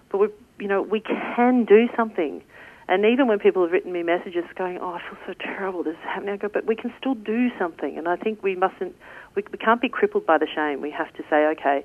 but 0.10 0.18
we 0.18 0.28
you 0.60 0.68
know 0.68 0.82
we 0.82 1.00
can 1.00 1.66
do 1.66 1.88
something. 1.96 2.44
And 2.88 3.04
even 3.04 3.28
when 3.28 3.40
people 3.40 3.64
have 3.64 3.72
written 3.72 3.92
me 3.92 4.04
messages 4.04 4.44
going, 4.56 4.78
"Oh, 4.80 4.94
I 4.94 5.02
feel 5.02 5.18
so 5.26 5.34
terrible, 5.34 5.84
this 5.84 5.94
is 5.94 6.04
happening," 6.04 6.36
I 6.36 6.38
go, 6.38 6.50
"But 6.50 6.66
we 6.66 6.76
can 6.76 6.94
still 7.00 7.16
do 7.16 7.50
something." 7.58 7.98
And 7.98 8.08
I 8.08 8.16
think 8.16 8.44
we 8.44 8.56
mustn't, 8.56 8.96
we, 9.34 9.44
we 9.52 9.58
can't 9.58 9.82
be 9.82 9.90
crippled 9.90 10.26
by 10.26 10.38
the 10.38 10.48
shame. 10.54 10.82
We 10.82 10.92
have 10.92 11.12
to 11.14 11.24
say, 11.28 11.48
"Okay, 11.48 11.84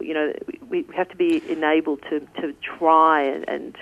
you 0.00 0.12
know, 0.12 0.32
we, 0.68 0.82
we 0.82 0.96
have 0.96 1.08
to 1.08 1.16
be 1.16 1.42
enabled 1.50 2.02
to 2.10 2.20
to 2.42 2.52
try 2.60 3.22
and, 3.22 3.48
and 3.48 3.76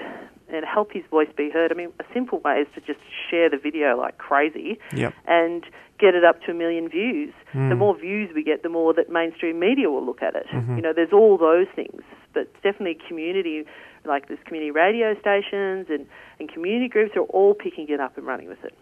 and 0.49 0.65
help 0.65 0.93
his 0.93 1.05
voice 1.11 1.29
be 1.37 1.51
heard." 1.51 1.73
I 1.73 1.75
mean, 1.75 1.93
a 2.01 2.05
simple 2.13 2.39
way 2.41 2.61
is 2.61 2.69
to 2.75 2.81
just 2.81 3.01
share 3.31 3.51
the 3.51 3.59
video 3.59 3.97
like 3.97 4.19
crazy 4.19 4.79
Yep. 4.93 5.15
and 5.27 5.65
get 5.99 6.15
it 6.15 6.25
up 6.25 6.43
to 6.43 6.51
a 6.51 6.55
million 6.55 6.89
views. 6.89 7.33
The 7.53 7.59
hmm. 7.59 7.79
more 7.79 7.97
views 7.97 8.31
we 8.35 8.43
get, 8.43 8.63
the 8.63 8.69
more 8.69 8.93
that 8.95 9.11
mainstream 9.11 9.59
media 9.59 9.91
will 9.91 10.05
look 10.05 10.23
at 10.23 10.35
it. 10.37 10.47
Mm-hmm. 10.53 10.77
You 10.77 10.83
know, 10.83 10.93
there's 10.93 11.13
all 11.13 11.39
those 11.39 11.69
things, 11.75 12.03
but 12.35 12.53
definitely 12.63 12.99
community, 13.09 13.65
like 14.05 14.29
there's 14.29 14.41
community 14.45 14.71
radio 14.71 15.19
stations 15.19 15.87
and, 15.89 16.07
and 16.39 16.53
community 16.53 16.89
groups 16.89 17.17
are 17.17 17.29
all 17.33 17.55
picking 17.55 17.89
it 17.89 17.99
up 17.99 18.19
and 18.19 18.27
running 18.27 18.49
with 18.49 18.63
it. 18.63 18.75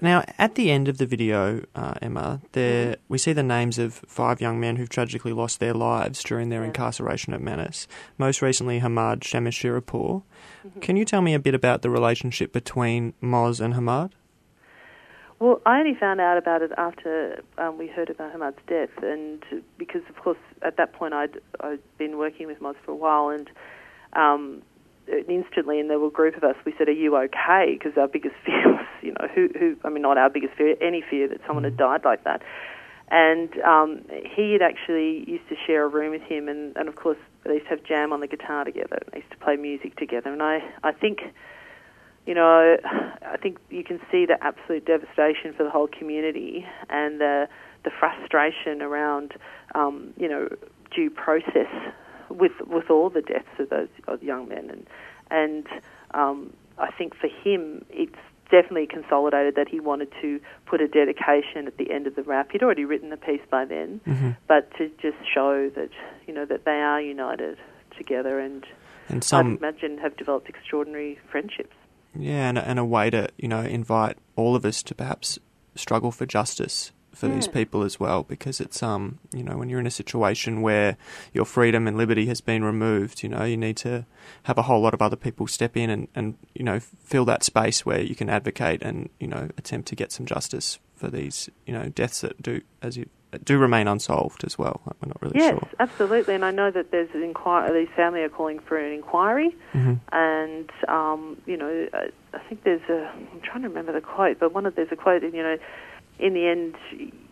Now, 0.00 0.24
at 0.38 0.54
the 0.54 0.70
end 0.70 0.86
of 0.86 0.98
the 0.98 1.06
video, 1.06 1.64
uh, 1.74 1.94
Emma, 2.00 2.40
there 2.52 2.96
we 3.08 3.18
see 3.18 3.32
the 3.32 3.42
names 3.42 3.78
of 3.78 3.94
five 4.06 4.40
young 4.40 4.60
men 4.60 4.76
who've 4.76 4.88
tragically 4.88 5.32
lost 5.32 5.58
their 5.58 5.74
lives 5.74 6.22
during 6.22 6.50
their 6.50 6.62
incarceration 6.62 7.34
at 7.34 7.40
Manus. 7.40 7.88
Most 8.16 8.40
recently, 8.40 8.78
Hamed 8.78 9.22
Shamshiripour. 9.22 10.22
Can 10.80 10.96
you 10.96 11.04
tell 11.04 11.20
me 11.20 11.34
a 11.34 11.38
bit 11.40 11.54
about 11.54 11.82
the 11.82 11.90
relationship 11.90 12.52
between 12.52 13.14
Moz 13.22 13.60
and 13.60 13.74
Hamed? 13.74 14.14
Well, 15.40 15.60
I 15.64 15.78
only 15.78 15.94
found 15.94 16.20
out 16.20 16.36
about 16.36 16.62
it 16.62 16.72
after 16.76 17.42
um, 17.58 17.78
we 17.78 17.86
heard 17.86 18.10
about 18.10 18.32
Hamed's 18.32 18.58
death, 18.66 18.90
and 19.02 19.44
because, 19.78 20.02
of 20.08 20.16
course, 20.16 20.38
at 20.62 20.76
that 20.78 20.92
point 20.92 21.14
I'd, 21.14 21.40
I'd 21.60 21.78
been 21.96 22.18
working 22.18 22.48
with 22.48 22.60
Moz 22.60 22.74
for 22.84 22.90
a 22.90 22.96
while, 22.96 23.28
and 23.28 23.48
um, 24.14 24.62
instantly, 25.28 25.80
and 25.80 25.90
there 25.90 25.98
were 25.98 26.08
a 26.08 26.10
group 26.10 26.36
of 26.36 26.44
us, 26.44 26.56
we 26.64 26.74
said, 26.78 26.88
"Are 26.88 26.92
you 26.92 27.16
okay?" 27.16 27.78
Because 27.78 27.96
our 27.98 28.08
biggest 28.08 28.34
fear 28.44 28.68
was, 28.68 28.86
you 29.02 29.12
know, 29.18 29.28
who, 29.34 29.48
who, 29.58 29.76
I 29.84 29.90
mean, 29.90 30.02
not 30.02 30.18
our 30.18 30.30
biggest 30.30 30.54
fear, 30.54 30.76
any 30.80 31.02
fear 31.08 31.28
that 31.28 31.40
someone 31.46 31.64
had 31.64 31.76
died 31.76 32.04
like 32.04 32.24
that. 32.24 32.42
And 33.10 33.58
um, 33.60 34.02
he 34.36 34.52
had 34.52 34.60
actually 34.60 35.24
used 35.26 35.48
to 35.48 35.56
share 35.66 35.84
a 35.84 35.88
room 35.88 36.10
with 36.10 36.22
him, 36.22 36.48
and, 36.48 36.76
and 36.76 36.88
of 36.88 36.96
course, 36.96 37.16
they 37.44 37.54
used 37.54 37.64
to 37.64 37.70
have 37.70 37.84
jam 37.84 38.12
on 38.12 38.20
the 38.20 38.26
guitar 38.26 38.64
together. 38.64 38.98
They 39.12 39.20
used 39.20 39.30
to 39.30 39.38
play 39.38 39.56
music 39.56 39.96
together, 39.96 40.30
and 40.30 40.42
I, 40.42 40.60
I 40.82 40.92
think 40.92 41.20
you 42.26 42.34
know, 42.34 42.76
I 42.84 43.38
think 43.38 43.56
you 43.70 43.82
can 43.82 43.98
see 44.12 44.26
the 44.26 44.36
absolute 44.42 44.84
devastation 44.84 45.54
for 45.56 45.64
the 45.64 45.70
whole 45.70 45.88
community 45.88 46.66
and 46.90 47.18
the 47.18 47.48
the 47.84 47.90
frustration 47.98 48.82
around, 48.82 49.32
um, 49.74 50.12
you 50.18 50.28
know, 50.28 50.48
due 50.94 51.08
process 51.08 51.70
with 52.30 52.52
with 52.66 52.90
all 52.90 53.10
the 53.10 53.22
deaths 53.22 53.48
of 53.58 53.70
those 53.70 53.88
of 54.06 54.22
young 54.22 54.48
men, 54.48 54.70
and 54.70 54.86
and 55.30 55.66
um, 56.12 56.52
I 56.78 56.90
think 56.90 57.14
for 57.14 57.28
him 57.28 57.84
it's 57.90 58.16
definitely 58.50 58.86
consolidated 58.86 59.56
that 59.56 59.68
he 59.68 59.78
wanted 59.78 60.10
to 60.22 60.40
put 60.66 60.80
a 60.80 60.88
dedication 60.88 61.66
at 61.66 61.76
the 61.76 61.90
end 61.90 62.06
of 62.06 62.14
the 62.16 62.22
rap. 62.22 62.50
He'd 62.52 62.62
already 62.62 62.86
written 62.86 63.10
the 63.10 63.18
piece 63.18 63.42
by 63.50 63.64
then, 63.66 64.00
but 64.46 64.70
to 64.78 64.90
just 65.00 65.18
show 65.34 65.70
that 65.70 65.90
you 66.26 66.34
know 66.34 66.46
that 66.46 66.64
they 66.64 66.80
are 66.80 67.00
united 67.00 67.58
together 67.96 68.38
and. 68.38 68.66
And 69.10 69.18
I'd 69.18 69.24
some, 69.24 69.56
imagine 69.56 69.96
have 69.96 70.18
developed 70.18 70.50
extraordinary 70.50 71.18
friendships. 71.30 71.74
yeah, 72.14 72.50
and, 72.50 72.58
and 72.58 72.78
a 72.78 72.84
way 72.84 73.08
to 73.08 73.28
you 73.38 73.48
know 73.48 73.62
invite 73.62 74.18
all 74.36 74.54
of 74.54 74.66
us 74.66 74.82
to 74.82 74.94
perhaps 74.94 75.38
struggle 75.74 76.10
for 76.10 76.26
justice 76.26 76.92
for 77.18 77.26
these 77.28 77.48
people 77.48 77.82
as 77.82 77.98
well, 77.98 78.22
because 78.22 78.60
it's 78.60 78.82
um 78.82 79.18
you 79.34 79.42
know 79.42 79.56
when 79.58 79.68
you're 79.68 79.80
in 79.80 79.86
a 79.86 79.90
situation 80.02 80.62
where 80.62 80.96
your 81.32 81.44
freedom 81.44 81.86
and 81.88 81.96
liberty 81.96 82.26
has 82.26 82.40
been 82.40 82.62
removed, 82.62 83.22
you 83.24 83.28
know 83.28 83.44
you 83.44 83.56
need 83.56 83.76
to 83.78 84.04
have 84.44 84.56
a 84.58 84.62
whole 84.62 84.80
lot 84.80 84.94
of 84.94 85.02
other 85.02 85.16
people 85.16 85.46
step 85.46 85.76
in 85.76 85.90
and 85.90 86.08
and 86.14 86.36
you 86.54 86.64
know 86.64 86.78
fill 86.80 87.24
that 87.24 87.42
space 87.44 87.84
where 87.84 88.00
you 88.00 88.14
can 88.14 88.28
advocate 88.30 88.80
and 88.82 89.08
you 89.18 89.26
know 89.26 89.48
attempt 89.58 89.88
to 89.88 89.96
get 89.96 90.12
some 90.12 90.26
justice 90.26 90.78
for 90.94 91.08
these 91.08 91.50
you 91.66 91.72
know 91.72 91.88
deaths 91.88 92.20
that 92.20 92.40
do 92.42 92.60
as 92.82 92.96
you 92.96 93.06
do 93.44 93.58
remain 93.58 93.86
unsolved 93.88 94.42
as 94.42 94.56
well. 94.58 94.80
We're 94.86 95.08
not 95.08 95.20
really 95.20 95.38
Yes, 95.38 95.50
sure. 95.50 95.68
absolutely. 95.78 96.34
And 96.34 96.46
I 96.46 96.50
know 96.50 96.70
that 96.70 96.90
there's 96.92 97.10
an 97.12 97.22
inquiry. 97.22 97.84
These 97.84 97.94
family 97.94 98.22
are 98.22 98.30
calling 98.30 98.58
for 98.58 98.78
an 98.78 98.90
inquiry, 98.94 99.54
Mm-hmm. 99.74 99.94
and 100.16 100.70
um, 100.88 101.36
you 101.44 101.58
know, 101.58 101.88
I, 101.92 102.08
I 102.32 102.38
think 102.48 102.64
there's 102.64 102.80
a. 102.88 103.10
I'm 103.34 103.40
trying 103.42 103.62
to 103.62 103.68
remember 103.68 103.92
the 103.92 104.00
quote, 104.00 104.38
but 104.40 104.54
one 104.54 104.64
of 104.64 104.76
there's 104.76 104.88
a 104.92 104.96
quote. 104.96 105.22
You 105.22 105.42
know, 105.42 105.58
in 106.18 106.34
the 106.34 106.46
end, 106.46 106.76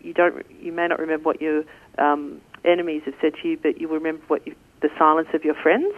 you 0.00 0.12
don't. 0.12 0.44
You 0.60 0.72
may 0.72 0.86
not 0.88 0.98
remember 0.98 1.24
what 1.24 1.40
your 1.40 1.64
um, 1.98 2.40
enemies 2.64 3.02
have 3.04 3.14
said 3.20 3.34
to 3.42 3.48
you, 3.48 3.58
but 3.60 3.80
you 3.80 3.88
will 3.88 3.96
remember 3.96 4.22
what 4.28 4.46
you, 4.46 4.54
the 4.80 4.90
silence 4.98 5.28
of 5.34 5.44
your 5.44 5.54
friends. 5.54 5.94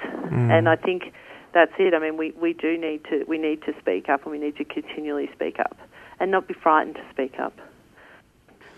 And 0.51 0.69
I 0.69 0.77
think 0.77 1.13
that's 1.53 1.73
it. 1.79 1.95
I 1.95 1.99
mean, 1.99 2.17
we, 2.17 2.33
we 2.33 2.53
do 2.53 2.79
need 2.79 3.05
to 3.05 3.25
we 3.27 3.39
need 3.39 3.63
to 3.63 3.75
speak 3.81 4.09
up, 4.09 4.23
and 4.23 4.33
we 4.33 4.39
need 4.39 4.57
to 4.57 4.65
continually 4.65 5.29
speak 5.35 5.59
up, 5.59 5.77
and 6.21 6.31
not 6.31 6.49
be 6.49 6.55
frightened 6.55 6.97
to 6.97 7.05
speak 7.11 7.39
up. 7.39 7.59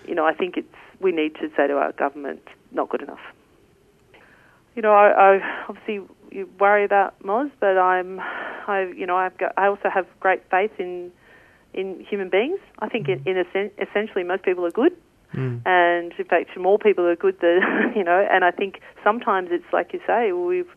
You 0.07 0.15
know, 0.15 0.25
I 0.27 0.35
think 0.35 0.57
it's 0.57 0.75
we 1.01 1.13
need 1.13 1.35
to 1.37 1.51
say 1.57 1.67
to 1.67 1.75
our 1.75 1.93
government, 1.93 2.43
not 2.73 2.89
good 2.89 3.03
enough. 3.03 3.21
you 4.75 4.83
know, 4.83 4.93
I, 4.93 5.35
I 5.37 5.65
obviously 5.69 6.01
you 6.31 6.49
worry 6.59 6.85
about 6.85 7.21
Moz, 7.23 7.51
but 7.61 7.77
I'm, 7.79 8.21
I, 8.21 8.93
you 8.97 9.07
know, 9.07 9.17
I've 9.17 9.37
got, 9.37 9.53
I 9.57 9.67
also 9.67 9.89
have 9.93 10.07
great 10.21 10.43
faith 10.51 10.71
in 10.79 11.13
in 11.75 12.01
human 12.09 12.29
beings. 12.29 12.59
I 12.79 12.89
think 12.89 13.09
in, 13.09 13.23
in 13.27 13.37
essen- 13.39 13.71
essentially 13.81 14.25
most 14.25 14.43
people 14.43 14.65
are 14.67 14.71
good, 14.71 14.93
Mm. 15.35 15.61
and 15.65 16.13
in 16.19 16.25
fact 16.25 16.57
more 16.59 16.77
people 16.77 17.07
are 17.07 17.15
good 17.15 17.39
than 17.41 17.61
you 17.97 18.03
know. 18.03 18.27
And 18.31 18.45
I 18.45 18.51
think 18.51 18.81
sometimes 19.05 19.51
it's 19.53 19.73
like 19.73 19.93
you 19.93 20.01
say, 20.07 20.33
we've 20.33 20.69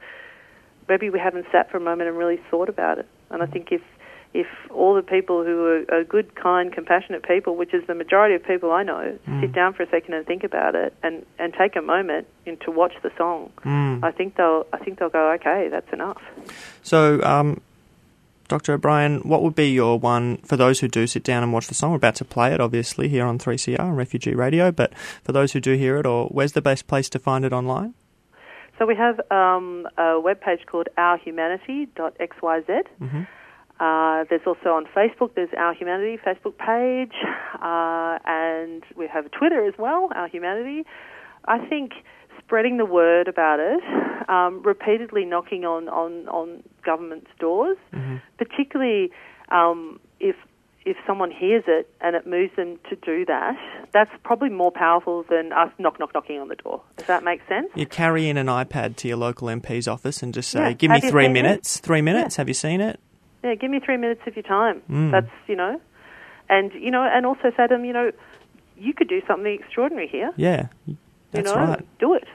maybe 0.87 1.09
we 1.09 1.17
haven't 1.19 1.47
sat 1.51 1.71
for 1.71 1.77
a 1.77 1.79
moment 1.79 2.07
and 2.09 2.17
really 2.17 2.39
thought 2.51 2.69
about 2.69 2.99
it. 2.99 3.07
And 3.31 3.41
I 3.41 3.47
think 3.47 3.71
if 3.71 3.81
if 4.35 4.47
all 4.71 4.93
the 4.95 5.01
people 5.03 5.43
who 5.43 5.65
are, 5.89 5.99
are 5.99 6.03
good, 6.03 6.35
kind, 6.35 6.71
compassionate 6.73 7.23
people, 7.23 7.55
which 7.55 7.71
is 7.73 7.85
the 7.87 7.93
majority 7.95 8.33
of 8.35 8.43
people 8.43 8.71
I 8.71 8.81
know, 8.83 9.17
sit 9.41 9.53
down 9.53 9.73
for 9.73 9.83
a 9.83 9.89
second 9.89 10.15
and 10.15 10.25
think 10.25 10.43
about 10.43 10.73
it, 10.73 10.91
and, 11.03 11.23
and 11.37 11.53
take 11.53 11.75
a 11.75 11.83
moment 11.83 12.25
to 12.65 12.71
watch 12.71 12.93
the 13.03 13.11
song, 13.17 13.51
Mm. 13.63 14.03
I 14.03 14.11
think 14.11 14.35
they'll 14.35 14.65
I 14.73 14.77
think 14.77 14.99
they'll 14.99 15.09
go, 15.09 15.31
okay, 15.33 15.67
that's 15.69 15.91
enough. 15.93 16.21
So, 16.83 17.21
um, 17.23 17.61
Dr. 18.53 18.73
O'Brien, 18.73 19.21
what 19.21 19.41
would 19.41 19.55
be 19.55 19.71
your 19.71 19.97
one 19.97 20.37
for 20.37 20.55
those 20.55 20.79
who 20.79 20.87
do 20.87 21.07
sit 21.07 21.23
down 21.23 21.41
and 21.41 21.51
watch 21.51 21.65
the 21.69 21.73
song? 21.73 21.89
We're 21.89 21.97
about 21.97 22.13
to 22.17 22.25
play 22.25 22.53
it, 22.53 22.61
obviously, 22.61 23.07
here 23.09 23.25
on 23.25 23.39
3CR 23.39 23.97
Refugee 23.97 24.35
Radio, 24.35 24.71
but 24.71 24.95
for 25.23 25.31
those 25.31 25.53
who 25.53 25.59
do 25.59 25.73
hear 25.73 25.97
it, 25.97 26.05
or 26.05 26.27
where's 26.27 26.51
the 26.51 26.61
best 26.61 26.85
place 26.85 27.09
to 27.09 27.17
find 27.17 27.45
it 27.45 27.51
online? 27.51 27.95
So 28.77 28.85
we 28.85 28.95
have 28.95 29.19
um, 29.31 29.87
a 29.97 30.21
webpage 30.21 30.67
called 30.67 30.87
ourhumanity.xyz. 30.99 32.83
Mhm. 33.01 33.27
Uh, 33.79 34.25
there's 34.29 34.45
also 34.45 34.69
on 34.69 34.85
Facebook, 34.95 35.33
there's 35.33 35.49
Our 35.57 35.73
Humanity 35.73 36.19
Facebook 36.23 36.55
page, 36.59 37.13
uh, 37.59 38.19
and 38.23 38.83
we 38.95 39.07
have 39.07 39.31
Twitter 39.31 39.65
as 39.65 39.73
well, 39.79 40.11
Our 40.13 40.27
Humanity. 40.27 40.85
I 41.45 41.57
think 41.57 41.93
spreading 42.53 42.77
the 42.77 42.85
word 42.85 43.27
about 43.27 43.59
it, 43.59 44.29
um, 44.29 44.61
repeatedly 44.61 45.25
knocking 45.25 45.65
on, 45.65 45.89
on, 45.89 46.27
on 46.27 46.61
government's 46.85 47.31
doors, 47.39 47.77
particularly 48.37 49.09
um, 49.49 49.99
if 50.19 50.35
if 50.85 50.97
someone 51.07 51.31
hears 51.31 51.63
it 51.65 51.89
and 52.01 52.15
it 52.15 52.27
moves 52.27 52.53
them 52.57 52.77
to 52.89 52.95
do 52.97 53.25
that, 53.25 53.55
that's 53.91 54.11
probably 54.23 54.49
more 54.49 54.69
powerful 54.69 55.23
than 55.29 55.51
us 55.51 55.71
knock 55.79 55.99
knock 55.99 56.13
knocking 56.13 56.39
on 56.39 56.47
the 56.47 56.55
door. 56.55 56.83
Does 56.97 57.07
that 57.07 57.23
make 57.23 57.41
sense? 57.49 57.69
You 57.73 57.87
carry 57.87 58.29
in 58.29 58.37
an 58.37 58.47
iPad 58.47 58.97
to 58.97 59.07
your 59.07 59.17
local 59.17 59.47
MP's 59.47 59.87
office 59.87 60.21
and 60.21 60.31
just 60.31 60.51
say, 60.51 60.59
Yeah. 60.59 60.73
"Give 60.73 60.91
me 60.91 60.99
three 60.99 61.23
seen 61.23 61.31
it?" 61.31 61.41
minutes. 61.41 61.79
Three 61.79 62.01
minutes. 62.03 62.35
Have 62.35 62.49
you 62.49 62.53
seen 62.53 62.81
it?" 62.81 62.99
Yeah, 63.43 63.55
give 63.55 63.71
me 63.71 63.79
three 63.79 63.97
minutes 63.97 64.21
of 64.27 64.35
your 64.35 64.43
time. 64.43 64.83
Mm. 64.91 65.09
That's 65.09 65.33
you 65.47 65.55
know, 65.55 65.81
and 66.49 66.71
you 66.73 66.91
know, 66.91 67.01
and 67.01 67.25
also 67.25 67.49
say 67.57 67.65
to 67.65 67.67
them, 67.69 67.83
you 67.83 67.93
know, 67.93 68.11
you 68.77 68.93
could 68.93 69.07
do 69.07 69.21
something 69.25 69.57
extraordinary 69.59 70.07
here. 70.07 70.31
Yeah, 70.35 70.67
that's 71.31 71.49
you 71.49 71.55
know, 71.55 71.55
right. 71.55 71.99
do 71.99 72.13
it. 72.13 72.25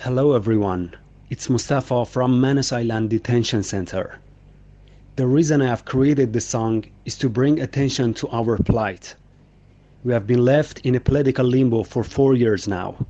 Hello 0.00 0.34
everyone, 0.34 0.94
it's 1.30 1.48
Mustafa 1.48 2.04
from 2.04 2.38
Manus 2.38 2.70
Island 2.70 3.08
Detention 3.08 3.62
Center. 3.62 4.18
The 5.16 5.26
reason 5.26 5.62
I 5.62 5.68
have 5.68 5.86
created 5.86 6.34
this 6.34 6.44
song 6.44 6.84
is 7.06 7.16
to 7.16 7.30
bring 7.30 7.60
attention 7.60 8.12
to 8.14 8.28
our 8.28 8.58
plight. 8.58 9.14
We 10.04 10.12
have 10.12 10.26
been 10.26 10.44
left 10.44 10.80
in 10.80 10.94
a 10.94 11.00
political 11.00 11.46
limbo 11.46 11.82
for 11.82 12.04
four 12.04 12.34
years 12.34 12.68
now. 12.68 13.06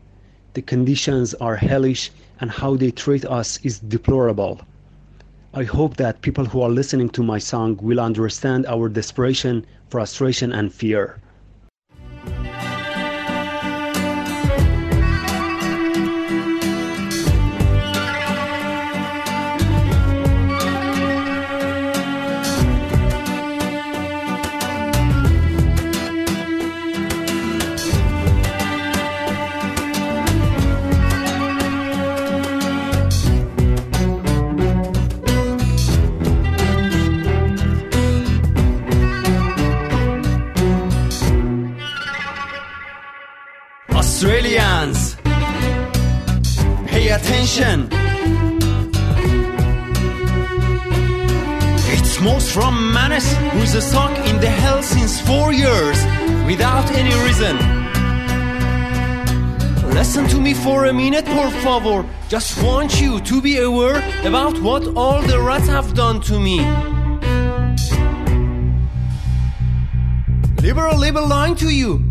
The 0.55 0.63
conditions 0.63 1.35
are 1.35 1.57
hellish 1.57 2.13
and 2.41 2.53
how 2.53 2.77
they 2.77 2.93
treat 2.93 3.25
us 3.25 3.59
is 3.65 3.81
deplorable. 3.81 4.61
I 5.55 5.65
hope 5.65 5.97
that 5.97 6.23
people 6.23 6.45
who 6.45 6.63
are 6.63 6.71
listening 6.71 7.11
to 7.11 7.23
my 7.25 7.41
song 7.41 7.77
will 7.83 7.99
understand 7.99 8.65
our 8.67 8.89
desperation, 8.89 9.67
frustration, 9.89 10.53
and 10.53 10.73
fear. 10.73 11.19
Since 55.07 55.21
four 55.21 55.53
years 55.53 55.99
without 56.47 56.91
any 56.91 57.15
reason. 57.25 57.57
Listen 59.95 60.27
to 60.27 60.41
me 60.41 60.53
for 60.53 60.87
a 60.87 60.93
minute, 60.93 61.25
por 61.27 61.51
favor. 61.51 62.05
Just 62.29 62.61
want 62.61 63.01
you 63.01 63.21
to 63.21 63.41
be 63.41 63.59
aware 63.59 63.99
about 64.25 64.61
what 64.61 64.83
all 64.97 65.23
the 65.23 65.41
rats 65.41 65.69
have 65.69 65.95
done 65.95 66.21
to 66.23 66.41
me. 66.41 66.59
Liberal, 70.61 70.99
liberal 70.99 71.29
lying 71.29 71.55
to 71.55 71.69
you. 71.69 72.06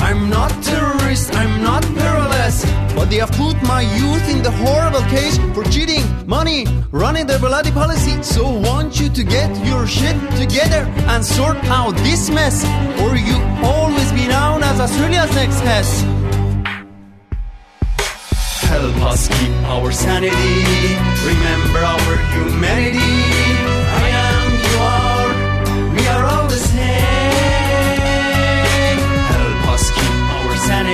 I'm 0.00 0.30
not 0.30 0.50
terrorist, 0.62 1.34
I'm 1.34 1.62
not 1.62 1.82
perilous, 1.82 2.64
but 2.94 3.10
they 3.10 3.16
have 3.16 3.32
put 3.32 3.60
my 3.62 3.82
youth 3.82 4.28
in 4.28 4.42
the 4.42 4.50
horrible 4.50 5.02
cage 5.10 5.36
for 5.54 5.64
cheating, 5.64 6.04
money, 6.26 6.66
running 6.92 7.26
the 7.26 7.38
bloody 7.38 7.72
policy. 7.72 8.22
So 8.22 8.48
want 8.48 9.00
you 9.00 9.08
to 9.08 9.24
get 9.24 9.50
your 9.66 9.86
shit 9.86 10.16
together 10.36 10.84
and 11.12 11.24
sort 11.24 11.56
out 11.64 11.94
this 11.96 12.30
mess, 12.30 12.64
or 13.02 13.16
you 13.16 13.36
always 13.62 14.10
be 14.12 14.26
known 14.28 14.62
as 14.62 14.80
Australia's 14.80 15.34
next 15.34 15.60
test. 15.60 16.04
Help 18.68 18.96
us 19.02 19.28
keep 19.28 19.50
our 19.74 19.90
sanity, 19.90 20.94
remember 21.26 21.78
our 21.78 22.16
humanity. 22.32 23.57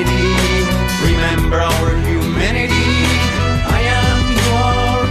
Remember 0.02 1.58
our 1.60 1.90
humanity. 2.08 2.90
I 3.78 3.80
am, 4.02 4.18
you 4.38 4.48
are, 4.66 5.02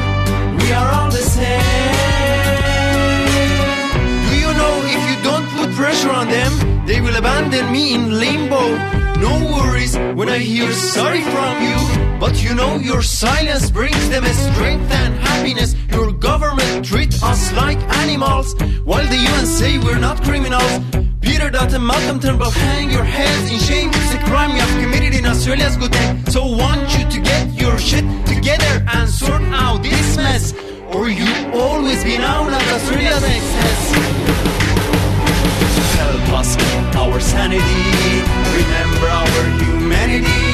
we 0.59 0.67
are 0.73 0.89
all 0.91 1.09
the 1.09 1.25
same. 1.37 2.73
Do 4.27 4.33
you 4.43 4.51
know 4.59 4.73
if 4.95 5.01
you 5.09 5.17
don't 5.23 5.47
put 5.57 5.71
pressure 5.71 6.11
on 6.11 6.27
them, 6.27 6.85
they 6.85 6.99
will 7.01 7.15
abandon 7.15 7.71
me 7.71 7.93
in 7.93 8.19
limbo? 8.19 8.77
No 9.19 9.33
worries 9.55 9.95
when 10.15 10.27
I 10.27 10.39
hear 10.39 10.71
sorry 10.73 11.21
from 11.21 11.61
you. 11.61 11.79
But 12.19 12.43
you 12.43 12.53
know 12.53 12.77
your 12.77 13.01
silence 13.01 13.71
brings 13.71 14.09
them 14.09 14.23
a 14.25 14.33
strength 14.33 14.91
and 14.91 15.13
happiness. 15.15 15.75
Your 15.91 16.11
government 16.11 16.85
treat 16.85 17.13
us 17.23 17.53
like 17.53 17.79
animals, 18.03 18.55
while 18.83 19.05
the 19.07 19.17
UN 19.17 19.45
say 19.45 19.77
we're 19.77 19.99
not 19.99 20.21
criminals. 20.23 21.02
Peter 21.43 21.57
Dutton, 21.57 21.85
Malcolm 21.85 22.21
Turnbull, 22.21 22.51
hang 22.51 22.89
your 22.89 23.03
heads 23.03 23.51
in 23.51 23.59
shame. 23.59 23.89
It's 23.89 24.13
a 24.13 24.17
crime 24.19 24.51
you 24.51 24.61
have 24.61 24.81
committed 24.81 25.13
in 25.13 25.25
Australia's 25.25 25.75
good 25.75 25.91
name. 25.91 26.25
So 26.27 26.45
want 26.45 26.97
you 26.97 27.03
to 27.09 27.19
get 27.19 27.51
your 27.51 27.77
shit 27.77 28.05
together 28.25 28.85
and 28.93 29.09
sort 29.09 29.41
out 29.51 29.83
this 29.83 30.15
mess, 30.15 30.53
or 30.93 31.09
you 31.09 31.27
always 31.53 32.01
be 32.01 32.17
known 32.17 32.53
as 32.53 32.71
Australia's 32.71 33.23
excess 33.25 33.81
help 35.99 36.39
us 36.39 36.55
keep 36.55 36.95
our 36.95 37.19
sanity. 37.19 37.83
Remember 38.55 39.07
our 39.07 39.43
humanity. 39.59 40.52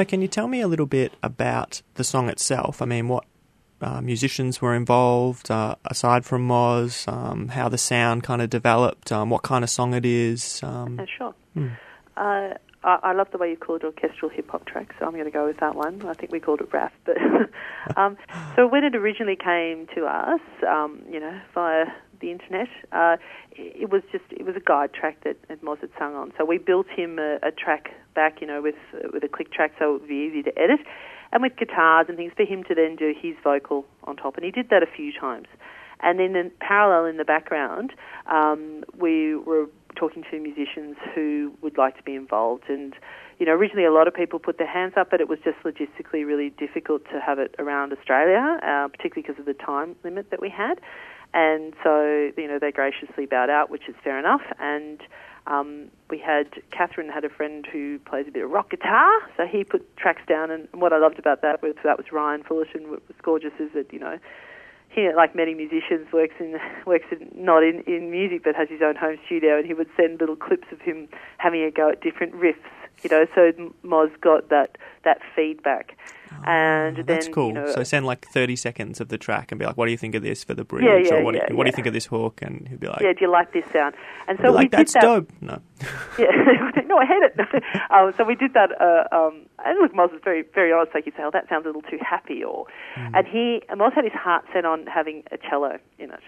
Emma, 0.00 0.06
can 0.06 0.22
you 0.22 0.28
tell 0.28 0.48
me 0.48 0.62
a 0.62 0.66
little 0.66 0.86
bit 0.86 1.12
about 1.22 1.82
the 1.96 2.04
song 2.04 2.30
itself? 2.30 2.80
I 2.80 2.86
mean, 2.86 3.06
what 3.06 3.26
uh, 3.82 4.00
musicians 4.00 4.62
were 4.62 4.74
involved, 4.74 5.50
uh, 5.50 5.74
aside 5.84 6.24
from 6.24 6.48
Moz, 6.48 7.06
um, 7.06 7.48
how 7.48 7.68
the 7.68 7.76
sound 7.76 8.22
kind 8.22 8.40
of 8.40 8.48
developed, 8.48 9.12
um, 9.12 9.28
what 9.28 9.42
kind 9.42 9.62
of 9.62 9.68
song 9.68 9.92
it 9.92 10.06
is. 10.06 10.62
Um, 10.62 10.98
Yeah, 10.98 11.04
sure. 11.18 11.34
Hmm. 11.52 11.68
Uh, 12.16 12.54
I, 12.82 12.98
I 13.02 13.12
love 13.12 13.30
the 13.30 13.36
way 13.36 13.50
you 13.50 13.58
called 13.58 13.82
it 13.82 13.88
orchestral 13.88 14.30
hip 14.30 14.48
hop 14.50 14.64
track, 14.64 14.94
so 14.98 15.04
I'm 15.04 15.12
going 15.12 15.26
to 15.26 15.30
go 15.30 15.44
with 15.44 15.58
that 15.58 15.74
one. 15.74 16.02
I 16.06 16.14
think 16.14 16.32
we 16.32 16.40
called 16.40 16.62
it 16.62 16.72
rap, 16.72 16.94
but 17.04 17.18
um, 17.98 18.16
so 18.56 18.66
when 18.66 18.84
it 18.84 18.96
originally 18.96 19.36
came 19.36 19.86
to 19.94 20.06
us, 20.06 20.40
um, 20.66 21.02
you 21.10 21.20
know, 21.20 21.38
via 21.52 21.84
the 22.20 22.30
internet, 22.30 22.68
uh, 22.92 23.16
it 23.52 23.90
was 23.90 24.02
just 24.12 24.24
it 24.30 24.44
was 24.44 24.56
a 24.56 24.60
guide 24.60 24.92
track 24.92 25.24
that, 25.24 25.36
Moz 25.62 25.80
had 25.80 25.90
sung 25.98 26.14
on. 26.14 26.32
So 26.38 26.44
we 26.44 26.58
built 26.58 26.86
him 26.88 27.18
a, 27.18 27.38
a 27.42 27.50
track 27.50 27.90
back, 28.14 28.40
you 28.40 28.46
know, 28.46 28.62
with 28.62 28.76
with 29.12 29.24
a 29.24 29.28
click 29.28 29.52
track, 29.52 29.72
so 29.78 29.94
it 29.94 30.00
would 30.00 30.08
be 30.08 30.28
easy 30.28 30.42
to 30.42 30.58
edit, 30.58 30.80
and 31.32 31.42
with 31.42 31.56
guitars 31.56 32.06
and 32.08 32.16
things 32.16 32.32
for 32.36 32.44
him 32.44 32.64
to 32.64 32.74
then 32.74 32.96
do 32.96 33.14
his 33.20 33.34
vocal 33.42 33.84
on 34.04 34.16
top, 34.16 34.36
and 34.36 34.44
he 34.44 34.50
did 34.50 34.70
that 34.70 34.82
a 34.82 34.86
few 34.86 35.12
times. 35.12 35.48
And 36.02 36.18
then 36.18 36.34
in 36.34 36.50
parallel 36.60 37.06
in 37.06 37.16
the 37.18 37.24
background, 37.24 37.92
um, 38.26 38.84
we 38.98 39.36
were 39.36 39.66
talking 39.96 40.24
to 40.30 40.40
musicians 40.40 40.96
who 41.14 41.52
would 41.60 41.76
like 41.76 41.96
to 41.98 42.02
be 42.02 42.14
involved. 42.14 42.64
And, 42.68 42.94
you 43.38 43.46
know, 43.46 43.52
originally 43.52 43.84
a 43.84 43.92
lot 43.92 44.08
of 44.08 44.14
people 44.14 44.38
put 44.38 44.56
their 44.56 44.66
hands 44.66 44.94
up, 44.96 45.10
but 45.10 45.20
it 45.20 45.28
was 45.28 45.38
just 45.44 45.58
logistically 45.62 46.24
really 46.26 46.50
difficult 46.50 47.04
to 47.12 47.20
have 47.20 47.38
it 47.38 47.54
around 47.58 47.92
Australia, 47.92 48.58
uh, 48.62 48.88
particularly 48.88 49.22
because 49.22 49.38
of 49.38 49.44
the 49.46 49.54
time 49.54 49.96
limit 50.02 50.30
that 50.30 50.40
we 50.40 50.48
had. 50.48 50.80
And 51.32 51.74
so, 51.84 52.32
you 52.36 52.48
know, 52.48 52.58
they 52.58 52.72
graciously 52.72 53.26
bowed 53.26 53.50
out, 53.50 53.70
which 53.70 53.88
is 53.88 53.94
fair 54.02 54.18
enough. 54.18 54.42
And 54.58 55.00
um, 55.46 55.90
we 56.08 56.18
had 56.18 56.62
Catherine 56.70 57.08
had 57.08 57.24
a 57.24 57.28
friend 57.28 57.66
who 57.70 57.98
plays 58.00 58.26
a 58.28 58.30
bit 58.30 58.44
of 58.44 58.50
rock 58.50 58.70
guitar, 58.70 59.10
so 59.36 59.46
he 59.46 59.64
put 59.64 59.96
tracks 59.96 60.22
down. 60.28 60.50
And 60.50 60.68
what 60.72 60.92
I 60.92 60.98
loved 60.98 61.18
about 61.18 61.42
that 61.42 61.62
was 61.62 61.74
that 61.84 61.96
was 61.96 62.12
Ryan 62.12 62.42
Fullerton. 62.42 62.90
What 62.90 63.06
was 63.08 63.16
gorgeous 63.22 63.52
is 63.58 63.70
that 63.74 63.92
you 63.92 63.98
know 63.98 64.18
he, 64.90 65.08
like 65.14 65.34
many 65.34 65.54
musicians, 65.54 66.12
works 66.12 66.34
in 66.40 66.58
works 66.86 67.06
in, 67.10 67.30
not 67.34 67.62
in, 67.62 67.82
in 67.86 68.10
music, 68.10 68.42
but 68.44 68.54
has 68.54 68.68
his 68.68 68.82
own 68.82 68.96
home 68.96 69.18
studio, 69.26 69.56
and 69.56 69.66
he 69.66 69.74
would 69.74 69.88
send 69.96 70.20
little 70.20 70.36
clips 70.36 70.66
of 70.72 70.80
him 70.80 71.08
having 71.38 71.62
a 71.62 71.70
go 71.70 71.90
at 71.90 72.00
different 72.00 72.34
riffs. 72.34 72.56
You 73.02 73.08
know, 73.10 73.26
so 73.34 73.52
Moz 73.84 74.10
got 74.20 74.50
that 74.50 74.76
that 75.04 75.20
feedback, 75.34 75.96
and 76.44 76.96
then 76.96 77.04
Oh, 77.08 77.14
That's 77.14 77.28
cool. 77.28 77.48
you 77.48 77.54
know, 77.54 77.72
so 77.72 77.82
send 77.82 78.06
like 78.06 78.26
30 78.28 78.56
seconds 78.56 79.00
of 79.00 79.08
the 79.08 79.18
track 79.18 79.52
and 79.52 79.58
be 79.58 79.66
like, 79.66 79.76
what 79.76 79.86
do 79.86 79.90
you 79.92 79.98
think 79.98 80.14
of 80.14 80.22
this 80.22 80.44
for 80.44 80.54
the 80.54 80.64
bridge? 80.64 80.84
Yeah, 80.84 80.96
yeah, 80.98 81.14
or 81.20 81.24
what, 81.24 81.32
do 81.32 81.38
yeah, 81.38 81.46
you, 81.50 81.56
what 81.56 81.64
do 81.64 81.68
you 81.68 81.74
think 81.74 81.86
of 81.86 81.92
this 81.92 82.06
hook? 82.06 82.40
And 82.42 82.68
he'd 82.68 82.80
be 82.80 82.86
like, 82.86 83.00
yeah, 83.00 83.12
do 83.12 83.18
you 83.22 83.30
like 83.30 83.52
this 83.52 83.64
sound? 83.72 83.94
And 84.28 84.38
"Be 84.38 84.44
so 84.44 84.50
we 84.50 84.56
like 84.56 84.70
did 84.70 84.80
that's 84.80 84.92
that. 84.94 85.02
dope. 85.02 85.30
No. 85.40 85.60
Yeah, 86.18 86.26
no, 86.86 86.98
I 86.98 87.06
hate 87.06 87.22
it. 87.22 87.62
um, 87.90 88.12
so 88.16 88.24
we 88.24 88.34
did 88.34 88.52
that, 88.54 88.70
uh, 88.80 89.04
um, 89.16 89.46
and 89.64 89.78
look, 89.78 89.92
Moz 89.92 90.12
was 90.12 90.20
very, 90.22 90.42
very 90.54 90.72
honest. 90.72 90.94
Like 90.94 91.06
you 91.06 91.12
say, 91.16 91.22
oh, 91.22 91.30
that 91.32 91.48
sounds 91.48 91.64
a 91.64 91.68
little 91.68 91.82
too 91.82 91.98
happy, 92.00 92.42
or 92.44 92.66
and 92.96 93.26
he, 93.26 93.62
and 93.68 93.80
Moz 93.80 93.92
had 93.94 94.04
his 94.04 94.12
heart 94.12 94.44
set 94.52 94.64
on 94.64 94.86
having 94.86 95.22
a 95.32 95.38
cello 95.38 95.78
in 95.98 96.10
it, 96.10 96.20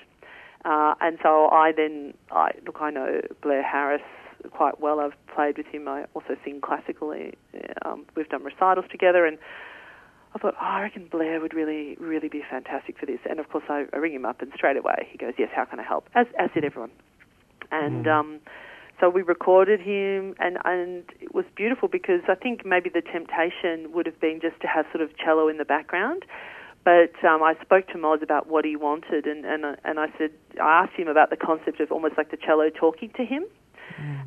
uh, 0.64 0.94
and 1.00 1.18
so 1.22 1.48
I 1.50 1.72
then, 1.72 2.14
I 2.30 2.52
look, 2.64 2.78
I 2.80 2.90
know 2.90 3.20
Blair 3.42 3.62
Harris 3.62 4.02
quite 4.50 4.80
well. 4.80 5.00
I've 5.00 5.14
played 5.26 5.58
with 5.58 5.66
him. 5.66 5.88
I 5.88 6.04
also 6.14 6.36
sing 6.44 6.60
classically. 6.60 7.34
Um, 7.84 8.06
we've 8.16 8.28
done 8.28 8.42
recitals 8.44 8.86
together, 8.90 9.26
and 9.26 9.38
I 10.34 10.38
thought, 10.38 10.54
oh, 10.60 10.64
I 10.64 10.82
reckon 10.82 11.08
Blair 11.10 11.40
would 11.40 11.54
really, 11.54 11.96
really 12.00 12.28
be 12.28 12.42
fantastic 12.48 12.98
for 12.98 13.06
this. 13.06 13.20
And 13.28 13.38
of 13.38 13.48
course, 13.50 13.64
I, 13.68 13.84
I 13.92 13.96
ring 13.96 14.14
him 14.14 14.24
up, 14.24 14.40
and 14.40 14.50
straight 14.54 14.76
away 14.76 15.08
he 15.10 15.18
goes, 15.18 15.34
yes, 15.38 15.50
how 15.54 15.64
can 15.64 15.78
I 15.78 15.82
help? 15.82 16.08
As, 16.14 16.26
as 16.38 16.50
did 16.54 16.64
everyone. 16.64 16.90
And 17.70 18.06
um, 18.06 18.40
so 19.00 19.08
we 19.10 19.22
recorded 19.22 19.80
him, 19.80 20.34
and, 20.38 20.58
and 20.64 21.04
it 21.20 21.34
was 21.34 21.44
beautiful 21.56 21.88
because 21.88 22.20
I 22.28 22.34
think 22.34 22.64
maybe 22.64 22.88
the 22.88 23.02
temptation 23.02 23.92
would 23.92 24.06
have 24.06 24.20
been 24.20 24.40
just 24.40 24.60
to 24.60 24.66
have 24.66 24.86
sort 24.92 25.02
of 25.02 25.16
cello 25.16 25.48
in 25.48 25.58
the 25.58 25.64
background. 25.64 26.24
But 26.84 27.12
um, 27.24 27.42
I 27.42 27.54
spoke 27.62 27.86
to 27.88 27.94
Moz 27.94 28.22
about 28.22 28.48
what 28.48 28.64
he 28.64 28.74
wanted, 28.74 29.26
and, 29.26 29.44
and, 29.44 29.76
and 29.84 30.00
I 30.00 30.06
said, 30.18 30.30
I 30.60 30.82
asked 30.82 30.94
him 30.94 31.08
about 31.08 31.30
the 31.30 31.36
concept 31.36 31.80
of 31.80 31.92
almost 31.92 32.14
like 32.16 32.30
the 32.30 32.36
cello 32.36 32.70
talking 32.70 33.10
to 33.16 33.24
him. 33.24 33.44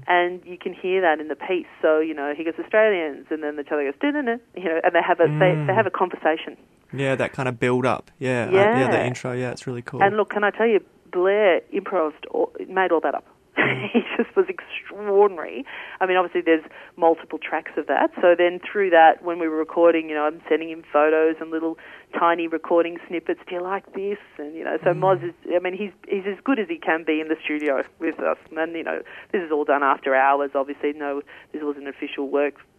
And 0.08 0.42
you 0.46 0.58
can 0.58 0.74
hear 0.74 1.02
that 1.02 1.20
in 1.20 1.28
the 1.28 1.36
piece. 1.36 1.68
So 1.82 2.00
you 2.00 2.14
know, 2.14 2.34
he 2.36 2.44
goes 2.44 2.54
Australians, 2.60 3.28
and 3.30 3.44
then 3.44 3.56
the 3.56 3.64
cello 3.64 3.84
goes, 3.84 3.94
you 4.02 4.12
know, 4.12 4.40
and 4.84 4.96
they 4.96 5.02
have 5.02 5.20
a 5.20 5.28
they, 5.40 5.56
they 5.68 5.74
have 5.74 5.88
a 5.88 5.92
conversation. 5.92 6.58
Yeah, 6.94 7.16
that 7.16 7.34
kind 7.34 7.50
of 7.50 7.60
build 7.60 7.86
up. 7.86 8.12
Yeah. 8.20 8.48
uh, 8.48 8.52
yeah, 8.52 8.92
the 8.92 9.06
intro. 9.06 9.34
Yeah, 9.34 9.52
it's 9.52 9.68
really 9.68 9.82
cool. 9.82 10.02
And 10.02 10.16
look, 10.18 10.30
can 10.30 10.44
I 10.44 10.52
tell 10.52 10.68
you, 10.68 10.80
Blair 11.12 11.62
improvised, 11.72 12.26
all, 12.32 12.54
made 12.68 12.92
all 12.92 13.02
that 13.02 13.16
up. 13.16 13.26
he 13.94 14.02
just 14.18 14.36
was 14.36 14.48
extraordinary. 14.50 15.66
I 16.02 16.06
mean, 16.06 16.18
obviously, 16.18 16.42
there's 16.42 16.64
multiple 16.98 17.40
tracks 17.40 17.72
of 17.78 17.88
that. 17.88 18.12
So 18.22 18.36
then, 18.38 18.60
through 18.60 18.90
that, 18.90 19.24
when 19.24 19.40
we 19.40 19.48
were 19.48 19.58
recording, 19.58 20.10
you 20.10 20.16
know, 20.16 20.24
I'm 20.24 20.42
sending 20.50 20.70
him 20.70 20.84
photos 20.92 21.36
and 21.40 21.52
little 21.52 21.78
tiny 22.18 22.48
recording 22.48 22.98
snippets. 23.08 23.40
Do 23.48 23.56
you 23.56 23.62
like 23.62 23.94
this? 23.94 24.18
And 24.38 24.56
you 24.56 24.64
know, 24.64 24.78
so 24.84 24.90
mm. 24.90 25.00
Moz 25.00 25.24
is. 25.24 25.34
I 25.54 25.60
mean, 25.60 25.74
he's 25.74 25.92
he's 26.08 26.26
as 26.28 26.38
good 26.44 26.60
as 26.60 26.68
he 26.68 26.78
can 26.78 27.04
be 27.06 27.22
in 27.22 27.30
the 27.30 27.38
studio 27.44 27.82
with 28.00 28.20
us. 28.20 28.38
And 28.56 28.74
you 28.74 28.84
know, 28.84 29.02
this 29.32 29.42
is 29.42 29.52
all 29.52 29.64
done 29.64 29.84
after 29.84 30.14
hours. 30.16 30.52
Obviously, 30.54 30.94
no, 30.94 31.22
this 31.54 31.62
wasn't 31.64 31.88
official 31.88 32.28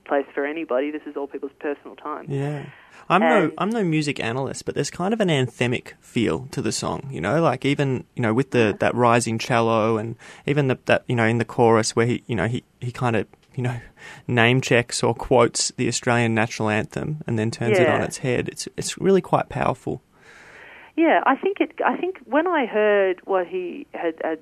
workplace 0.07 0.33
for 0.35 0.45
anybody. 0.45 0.91
This 0.91 1.03
is 1.07 1.17
all 1.17 1.27
people's 1.27 1.53
personal 1.59 1.97
time. 1.97 2.27
Yeah. 2.29 2.67
I'm 3.09 3.21
no 3.21 3.53
I'm 3.59 3.71
no 3.71 3.85
music 3.85 4.19
analyst, 4.19 4.65
but 4.65 4.75
there's 4.75 4.91
kind 4.91 5.15
of 5.15 5.21
an 5.21 5.29
anthemic 5.29 5.93
feel 6.01 6.49
to 6.51 6.61
the 6.61 6.73
song, 6.73 7.09
you 7.13 7.21
know, 7.21 7.41
like 7.41 7.65
even, 7.65 8.05
you 8.17 8.23
know, 8.23 8.35
with 8.35 8.51
the 8.51 8.77
that 8.81 8.97
rising 8.97 9.39
cello 9.39 9.97
and 9.97 10.17
even 10.45 10.67
the, 10.67 10.79
that, 10.87 11.05
you 11.07 11.15
know, 11.15 11.25
in 11.25 11.39
the 11.39 11.45
chorus 11.45 11.95
where 11.95 12.07
he, 12.07 12.25
you 12.27 12.35
know, 12.35 12.49
he 12.49 12.65
he 12.81 12.91
kind 12.91 13.15
of, 13.15 13.29
you 13.55 13.63
know, 13.63 13.81
name 14.27 14.61
checks 14.61 15.05
or 15.05 15.15
quotes 15.15 15.71
the 15.77 15.87
Australian 15.87 16.35
national 16.35 16.69
anthem 16.69 17.23
and 17.29 17.39
then 17.39 17.53
turns 17.53 17.79
it 17.79 17.89
on 17.89 18.03
its 18.03 18.19
head. 18.19 18.49
It's 18.49 18.67
it's 18.77 18.99
really 18.99 19.21
quite 19.21 19.49
powerful. 19.49 20.03
Yeah, 20.97 21.21
I 21.27 21.37
think 21.37 21.61
it. 21.61 21.79
I 21.87 21.97
think 21.97 22.19
when 22.25 22.49
I 22.49 22.67
heard 22.67 23.21
what 23.25 23.47
he 23.47 23.87
had, 23.93 24.15
had 24.25 24.41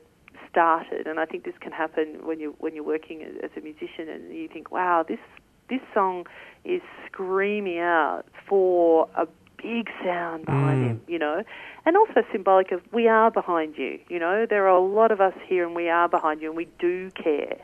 started, 0.51 1.07
and 1.07 1.21
I 1.21 1.27
think 1.27 1.45
this 1.45 1.59
can 1.61 1.73
happen 1.73 2.21
when 2.23 2.41
you 2.41 2.55
when 2.61 2.75
you're 2.75 2.85
working 2.85 3.23
as 3.43 3.51
a 3.59 3.61
musician, 3.61 4.09
and 4.09 4.33
you 4.33 4.49
think, 4.49 4.71
"Wow, 4.71 5.05
this 5.07 5.19
this 5.69 5.81
song 5.93 6.27
is 6.65 6.83
screaming 7.07 7.79
out 7.79 8.25
for 8.47 9.09
a 9.17 9.27
big 9.59 9.91
sound 10.03 10.45
behind 10.45 10.81
Mm. 10.81 10.89
him," 10.89 11.01
you 11.09 11.19
know, 11.19 11.43
and 11.87 11.97
also 11.97 12.23
symbolic 12.33 12.71
of 12.73 12.83
we 12.93 13.09
are 13.09 13.31
behind 13.31 13.79
you. 13.79 13.99
You 14.09 14.19
know, 14.19 14.47
there 14.47 14.65
are 14.65 14.77
a 14.77 14.81
lot 14.81 15.11
of 15.11 15.21
us 15.21 15.35
here, 15.47 15.65
and 15.65 15.75
we 15.75 15.89
are 15.89 16.09
behind 16.09 16.43
you, 16.43 16.49
and 16.49 16.57
we 16.57 16.69
do 16.79 17.11
care. 17.13 17.57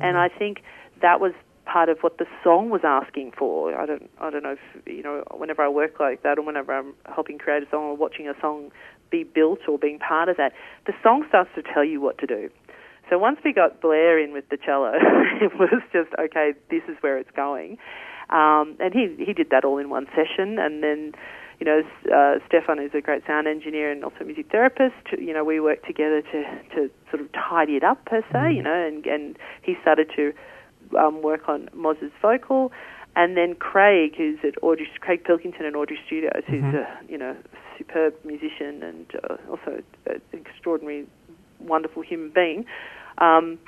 And 0.00 0.16
I 0.16 0.28
think 0.28 0.62
that 1.00 1.20
was 1.20 1.32
part 1.66 1.88
of 1.90 2.02
what 2.02 2.16
the 2.18 2.26
song 2.42 2.70
was 2.70 2.80
asking 2.82 3.32
for. 3.32 3.78
I 3.78 3.86
don't 3.86 4.10
I 4.20 4.30
don't 4.30 4.42
know 4.42 4.52
if 4.52 4.86
you 4.86 5.02
know 5.02 5.22
whenever 5.32 5.62
I 5.62 5.68
work 5.68 6.00
like 6.00 6.22
that 6.22 6.38
or 6.38 6.42
whenever 6.42 6.72
I'm 6.72 6.94
helping 7.06 7.38
create 7.38 7.62
a 7.62 7.68
song 7.70 7.84
or 7.84 7.96
watching 7.96 8.28
a 8.28 8.34
song 8.40 8.70
be 9.10 9.24
built 9.24 9.60
or 9.68 9.78
being 9.78 9.98
part 9.98 10.28
of 10.28 10.36
that, 10.36 10.52
the 10.86 10.94
song 11.02 11.24
starts 11.28 11.50
to 11.54 11.62
tell 11.62 11.84
you 11.84 12.00
what 12.00 12.18
to 12.18 12.26
do. 12.26 12.50
So 13.10 13.18
once 13.18 13.38
we 13.44 13.52
got 13.52 13.80
Blair 13.80 14.18
in 14.18 14.32
with 14.32 14.48
the 14.48 14.56
cello, 14.56 14.92
it 15.40 15.52
was 15.58 15.82
just 15.92 16.10
okay. 16.18 16.52
This 16.70 16.82
is 16.88 16.96
where 17.00 17.18
it's 17.18 17.30
going, 17.34 17.78
um, 18.30 18.76
and 18.80 18.92
he 18.92 19.14
he 19.24 19.32
did 19.32 19.50
that 19.50 19.64
all 19.64 19.78
in 19.78 19.90
one 19.90 20.06
session, 20.14 20.58
and 20.58 20.82
then. 20.82 21.12
You 21.60 21.66
know, 21.66 21.82
uh, 22.14 22.38
Stefan 22.46 22.78
is 22.78 22.92
a 22.94 23.00
great 23.00 23.26
sound 23.26 23.48
engineer 23.48 23.90
and 23.90 24.04
also 24.04 24.18
a 24.20 24.24
music 24.24 24.46
therapist. 24.48 24.94
You 25.18 25.34
know, 25.34 25.42
we 25.42 25.58
worked 25.58 25.88
together 25.88 26.22
to, 26.22 26.44
to 26.76 26.88
sort 27.10 27.20
of 27.20 27.32
tidy 27.32 27.72
it 27.72 27.82
up 27.82 28.04
per 28.04 28.22
se. 28.32 28.54
You 28.54 28.62
know, 28.62 28.72
and 28.72 29.04
and 29.06 29.36
he 29.62 29.74
started 29.82 30.08
to 30.14 30.32
um, 30.96 31.20
work 31.20 31.48
on 31.48 31.68
Moz's 31.74 32.12
vocal, 32.22 32.70
and 33.16 33.36
then 33.36 33.56
Craig, 33.56 34.14
who's 34.16 34.38
at 34.44 34.54
Audrey, 34.62 34.88
Craig 35.00 35.24
Pilkington 35.24 35.66
at 35.66 35.74
Audrey 35.74 35.98
Studios, 36.06 36.44
who's 36.46 36.62
a 36.62 36.86
you 37.08 37.18
know 37.18 37.36
superb 37.76 38.14
musician 38.24 38.82
and 38.82 39.06
uh, 39.28 39.36
also 39.50 39.82
an 40.06 40.20
extraordinary, 40.32 41.06
wonderful 41.58 42.02
human 42.02 42.30
being. 42.30 42.64
Um, 43.20 43.58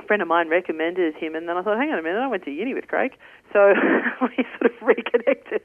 a 0.00 0.06
friend 0.06 0.22
of 0.22 0.28
mine 0.28 0.48
recommended 0.48 1.14
him, 1.14 1.34
and 1.34 1.48
then 1.48 1.56
I 1.56 1.62
thought, 1.62 1.78
hang 1.78 1.90
on 1.90 1.98
a 1.98 2.02
minute, 2.02 2.18
I 2.18 2.26
went 2.26 2.44
to 2.44 2.50
uni 2.50 2.74
with 2.74 2.88
Craig, 2.88 3.12
so 3.52 3.72
we 4.22 4.44
sort 4.58 4.72
of 4.72 4.82
reconnected, 4.82 5.62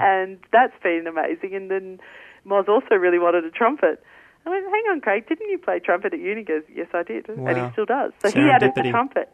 and 0.00 0.38
that's 0.52 0.74
been 0.82 1.06
amazing. 1.06 1.54
And 1.54 1.70
then 1.70 2.00
Moz 2.46 2.68
also 2.68 2.94
really 2.94 3.18
wanted 3.18 3.44
a 3.44 3.50
trumpet. 3.50 4.02
I 4.46 4.50
went, 4.50 4.64
hang 4.64 4.84
on, 4.90 5.00
Craig, 5.00 5.28
didn't 5.28 5.50
you 5.50 5.58
play 5.58 5.78
trumpet 5.80 6.14
at 6.14 6.20
uni? 6.20 6.40
He 6.40 6.44
goes, 6.44 6.62
yes, 6.74 6.88
I 6.94 7.02
did, 7.02 7.28
and 7.28 7.56
he 7.66 7.72
still 7.72 7.84
does. 7.84 8.12
So 8.20 8.30
he 8.30 8.48
added 8.48 8.72
the 8.74 8.90
trumpet. 8.90 9.30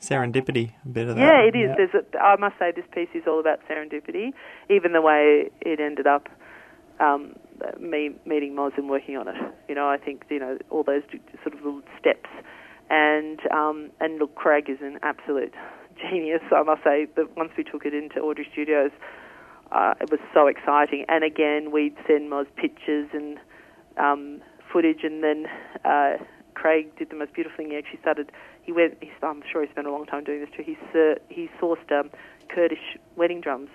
Serendipity, 0.00 0.72
a 0.84 0.88
bit 0.88 1.08
of 1.08 1.16
that. 1.16 1.22
Yeah, 1.22 1.40
it 1.40 1.56
is. 1.56 1.76
There's 1.76 2.04
a, 2.14 2.18
I 2.18 2.36
must 2.36 2.56
say, 2.58 2.70
this 2.70 2.84
piece 2.92 3.08
is 3.14 3.24
all 3.26 3.40
about 3.40 3.58
serendipity. 3.68 4.30
Even 4.70 4.92
the 4.92 5.02
way 5.02 5.50
it 5.60 5.80
ended 5.80 6.06
up, 6.06 6.28
um, 7.00 7.34
me 7.80 8.10
meeting 8.24 8.54
Moz 8.54 8.76
and 8.78 8.88
working 8.88 9.16
on 9.16 9.26
it. 9.26 9.34
You 9.68 9.74
know, 9.74 9.88
I 9.88 9.96
think 9.98 10.22
you 10.30 10.38
know 10.38 10.58
all 10.70 10.84
those 10.84 11.02
sort 11.42 11.54
of 11.54 11.64
little 11.64 11.82
steps, 11.98 12.30
and 12.90 13.40
um, 13.52 13.90
and 14.00 14.18
look, 14.18 14.34
Craig 14.34 14.68
is 14.68 14.78
an 14.80 14.98
absolute 15.02 15.54
genius. 16.10 16.42
I 16.54 16.62
must 16.62 16.82
say 16.84 17.06
that 17.16 17.36
once 17.36 17.52
we 17.56 17.64
took 17.64 17.84
it 17.84 17.94
into 17.94 18.20
Audrey 18.20 18.48
Studios, 18.52 18.90
uh, 19.72 19.94
it 20.00 20.10
was 20.10 20.20
so 20.32 20.46
exciting. 20.46 21.04
And 21.08 21.24
again, 21.24 21.70
we'd 21.70 21.96
send 22.06 22.30
Moz 22.30 22.46
pictures 22.56 23.08
and 23.12 23.38
um, 23.96 24.40
footage, 24.72 25.00
and 25.02 25.22
then 25.22 25.46
uh, 25.84 26.16
Craig 26.54 26.96
did 26.96 27.10
the 27.10 27.16
most 27.16 27.32
beautiful 27.34 27.56
thing. 27.56 27.70
He 27.70 27.76
actually 27.76 28.00
started. 28.00 28.32
he 28.62 28.72
went. 28.72 28.96
He's, 29.00 29.10
I'm 29.22 29.42
sure 29.50 29.62
he 29.64 29.70
spent 29.70 29.86
a 29.86 29.92
long 29.92 30.06
time 30.06 30.24
doing 30.24 30.40
this 30.40 30.50
too. 30.56 30.62
He 30.62 30.76
uh, 30.98 31.14
he 31.28 31.50
sourced 31.60 31.90
um, 31.92 32.10
Kurdish 32.48 32.96
wedding 33.16 33.40
drums, 33.40 33.70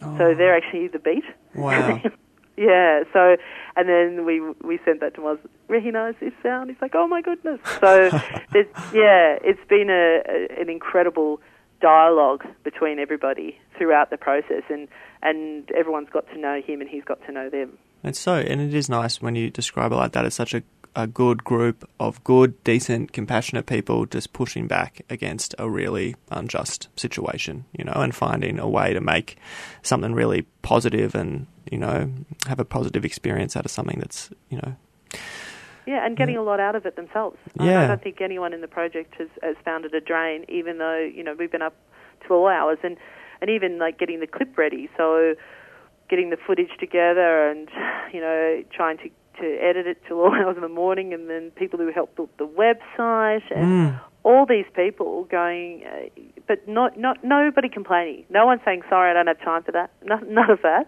so 0.00 0.34
they're 0.36 0.56
actually 0.56 0.88
the 0.88 0.98
beat. 0.98 1.24
Wow. 1.54 2.00
yeah. 2.60 3.04
So, 3.12 3.36
and 3.74 3.88
then 3.88 4.26
we 4.26 4.40
we 4.62 4.78
sent 4.84 5.00
that 5.00 5.14
to 5.14 5.20
Moz. 5.22 5.38
Recognise 5.68 6.14
this 6.20 6.34
sound? 6.42 6.68
He's 6.68 6.80
like, 6.82 6.94
oh 6.94 7.08
my 7.08 7.22
goodness. 7.22 7.58
So, 7.80 8.04
yeah, 8.92 9.38
it's 9.42 9.66
been 9.68 9.88
a, 9.88 10.20
a 10.28 10.60
an 10.60 10.68
incredible 10.68 11.40
dialogue 11.80 12.44
between 12.62 12.98
everybody 12.98 13.58
throughout 13.78 14.10
the 14.10 14.18
process, 14.18 14.62
and 14.68 14.88
and 15.22 15.70
everyone's 15.72 16.10
got 16.10 16.28
to 16.28 16.38
know 16.38 16.60
him, 16.60 16.82
and 16.82 16.90
he's 16.90 17.04
got 17.04 17.24
to 17.26 17.32
know 17.32 17.48
them. 17.48 17.78
And 18.02 18.14
so, 18.14 18.34
and 18.34 18.60
it 18.60 18.74
is 18.74 18.88
nice 18.88 19.22
when 19.22 19.34
you 19.34 19.50
describe 19.50 19.92
it 19.92 19.96
like 19.96 20.12
that. 20.12 20.24
It's 20.26 20.36
such 20.36 20.54
a, 20.54 20.62
a 20.96 21.06
good 21.06 21.44
group 21.44 21.88
of 21.98 22.22
good, 22.24 22.62
decent, 22.64 23.12
compassionate 23.12 23.66
people 23.66 24.06
just 24.06 24.32
pushing 24.32 24.66
back 24.66 25.02
against 25.08 25.54
a 25.58 25.68
really 25.68 26.16
unjust 26.30 26.88
situation, 26.96 27.64
you 27.76 27.84
know, 27.84 27.92
and 27.94 28.14
finding 28.14 28.58
a 28.58 28.68
way 28.68 28.92
to 28.92 29.00
make 29.00 29.36
something 29.82 30.12
really 30.14 30.42
positive 30.62 31.14
and, 31.14 31.46
you 31.70 31.78
know, 31.78 32.10
have 32.46 32.58
a 32.58 32.64
positive 32.64 33.04
experience 33.04 33.56
out 33.56 33.64
of 33.64 33.70
something 33.70 33.98
that's, 34.00 34.30
you 34.48 34.58
know. 34.58 34.74
Yeah, 35.86 36.04
and 36.06 36.16
getting 36.16 36.36
a 36.36 36.42
lot 36.42 36.60
out 36.60 36.76
of 36.76 36.86
it 36.86 36.94
themselves. 36.96 37.38
I- 37.58 37.64
I 37.84 37.86
don't 37.88 38.02
think 38.02 38.20
anyone 38.20 38.52
in 38.52 38.60
the 38.60 38.68
project 38.68 39.14
has, 39.18 39.28
has 39.42 39.56
found 39.64 39.84
it 39.84 39.94
a 39.94 40.00
drain, 40.00 40.44
even 40.48 40.78
though, 40.78 40.98
you 40.98 41.24
know, 41.24 41.34
we've 41.34 41.50
been 41.50 41.62
up 41.62 41.74
to 42.26 42.34
all 42.34 42.46
hours 42.46 42.78
and, 42.84 42.96
and 43.40 43.50
even 43.50 43.78
like 43.78 43.98
getting 43.98 44.20
the 44.20 44.26
clip 44.26 44.56
ready. 44.58 44.88
So 44.96 45.34
getting 46.08 46.30
the 46.30 46.36
footage 46.36 46.70
together 46.78 47.48
and, 47.48 47.68
you 48.12 48.20
know, 48.20 48.62
trying 48.72 48.98
to, 48.98 49.08
to 49.38 49.58
edit 49.60 49.86
it 49.86 49.98
till 50.06 50.18
all 50.20 50.34
hours 50.34 50.56
in 50.56 50.62
the 50.62 50.68
morning 50.68 51.12
and 51.12 51.28
then 51.28 51.50
people 51.52 51.78
who 51.78 51.90
help 51.92 52.16
build 52.16 52.30
the 52.38 52.46
website 52.46 53.42
and 53.54 53.98
all 54.22 54.44
these 54.44 54.66
people 54.74 55.24
going, 55.24 55.82
uh, 55.86 56.20
but 56.46 56.66
not, 56.68 56.98
not 56.98 57.24
nobody 57.24 57.68
complaining. 57.68 58.24
No 58.28 58.44
one 58.44 58.60
saying, 58.64 58.82
sorry, 58.88 59.10
I 59.10 59.14
don't 59.14 59.26
have 59.28 59.40
time 59.40 59.62
for 59.62 59.72
that. 59.72 59.90
No, 60.04 60.16
none 60.26 60.50
of 60.50 60.60
that. 60.62 60.86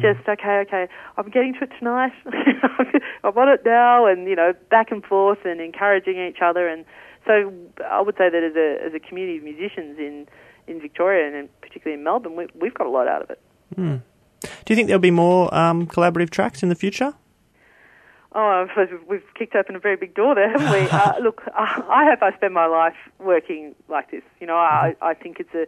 Just, 0.00 0.28
okay, 0.28 0.64
okay, 0.66 0.88
I'm 1.16 1.30
getting 1.30 1.54
to 1.54 1.64
it 1.64 1.70
tonight. 1.78 2.12
I'm 3.24 3.36
on 3.36 3.48
it 3.48 3.62
now 3.64 4.06
and, 4.06 4.28
you 4.28 4.36
know, 4.36 4.52
back 4.70 4.90
and 4.90 5.02
forth 5.02 5.38
and 5.44 5.60
encouraging 5.60 6.18
each 6.18 6.42
other. 6.42 6.68
And 6.68 6.84
so 7.26 7.52
I 7.90 8.00
would 8.02 8.16
say 8.16 8.28
that 8.28 8.42
as 8.42 8.54
a, 8.54 8.86
as 8.86 8.94
a 8.94 9.00
community 9.00 9.38
of 9.38 9.44
musicians 9.44 9.98
in, 9.98 10.26
in 10.66 10.80
Victoria 10.80 11.26
and 11.26 11.36
in, 11.36 11.48
particularly 11.62 11.98
in 11.98 12.04
Melbourne, 12.04 12.36
we, 12.36 12.48
we've 12.54 12.74
got 12.74 12.86
a 12.86 12.90
lot 12.90 13.08
out 13.08 13.22
of 13.22 13.30
it. 13.30 13.40
Mm. 13.76 14.02
Do 14.42 14.72
you 14.72 14.76
think 14.76 14.88
there'll 14.88 15.00
be 15.00 15.10
more 15.10 15.54
um, 15.54 15.86
collaborative 15.86 16.30
tracks 16.30 16.62
in 16.62 16.68
the 16.68 16.74
future? 16.74 17.14
Oh, 18.34 18.66
we've, 19.08 19.22
kicked 19.34 19.54
open 19.54 19.76
a 19.76 19.78
very 19.78 19.96
big 19.96 20.14
door 20.14 20.34
there, 20.34 20.50
haven't 20.50 20.70
we? 20.70 20.88
uh, 20.90 21.18
look, 21.20 21.42
I 21.54 22.06
hope 22.10 22.22
I 22.22 22.34
spend 22.36 22.52
my 22.52 22.66
life 22.66 22.96
working 23.18 23.74
like 23.88 24.10
this. 24.10 24.22
You 24.40 24.46
know, 24.46 24.56
I, 24.56 24.96
I 25.00 25.14
think 25.14 25.38
it's 25.38 25.54
a, 25.54 25.66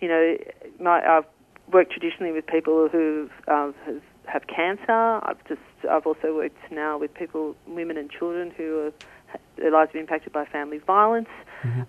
you 0.00 0.08
know, 0.08 0.36
my, 0.80 1.00
I've 1.06 1.26
worked 1.72 1.92
traditionally 1.92 2.32
with 2.32 2.46
people 2.46 2.88
who 2.88 3.30
um, 3.46 3.74
have, 3.86 4.02
have 4.26 4.46
cancer. 4.48 4.90
I've 4.92 5.42
just, 5.46 5.60
I've 5.88 6.06
also 6.06 6.34
worked 6.34 6.72
now 6.72 6.98
with 6.98 7.14
people, 7.14 7.54
women 7.68 7.96
and 7.96 8.10
children 8.10 8.50
who 8.56 8.86
are, 8.86 8.92
their 9.56 9.70
lives 9.70 9.94
are 9.94 9.98
impacted 9.98 10.32
by 10.32 10.44
family 10.44 10.78
violence. 10.78 11.28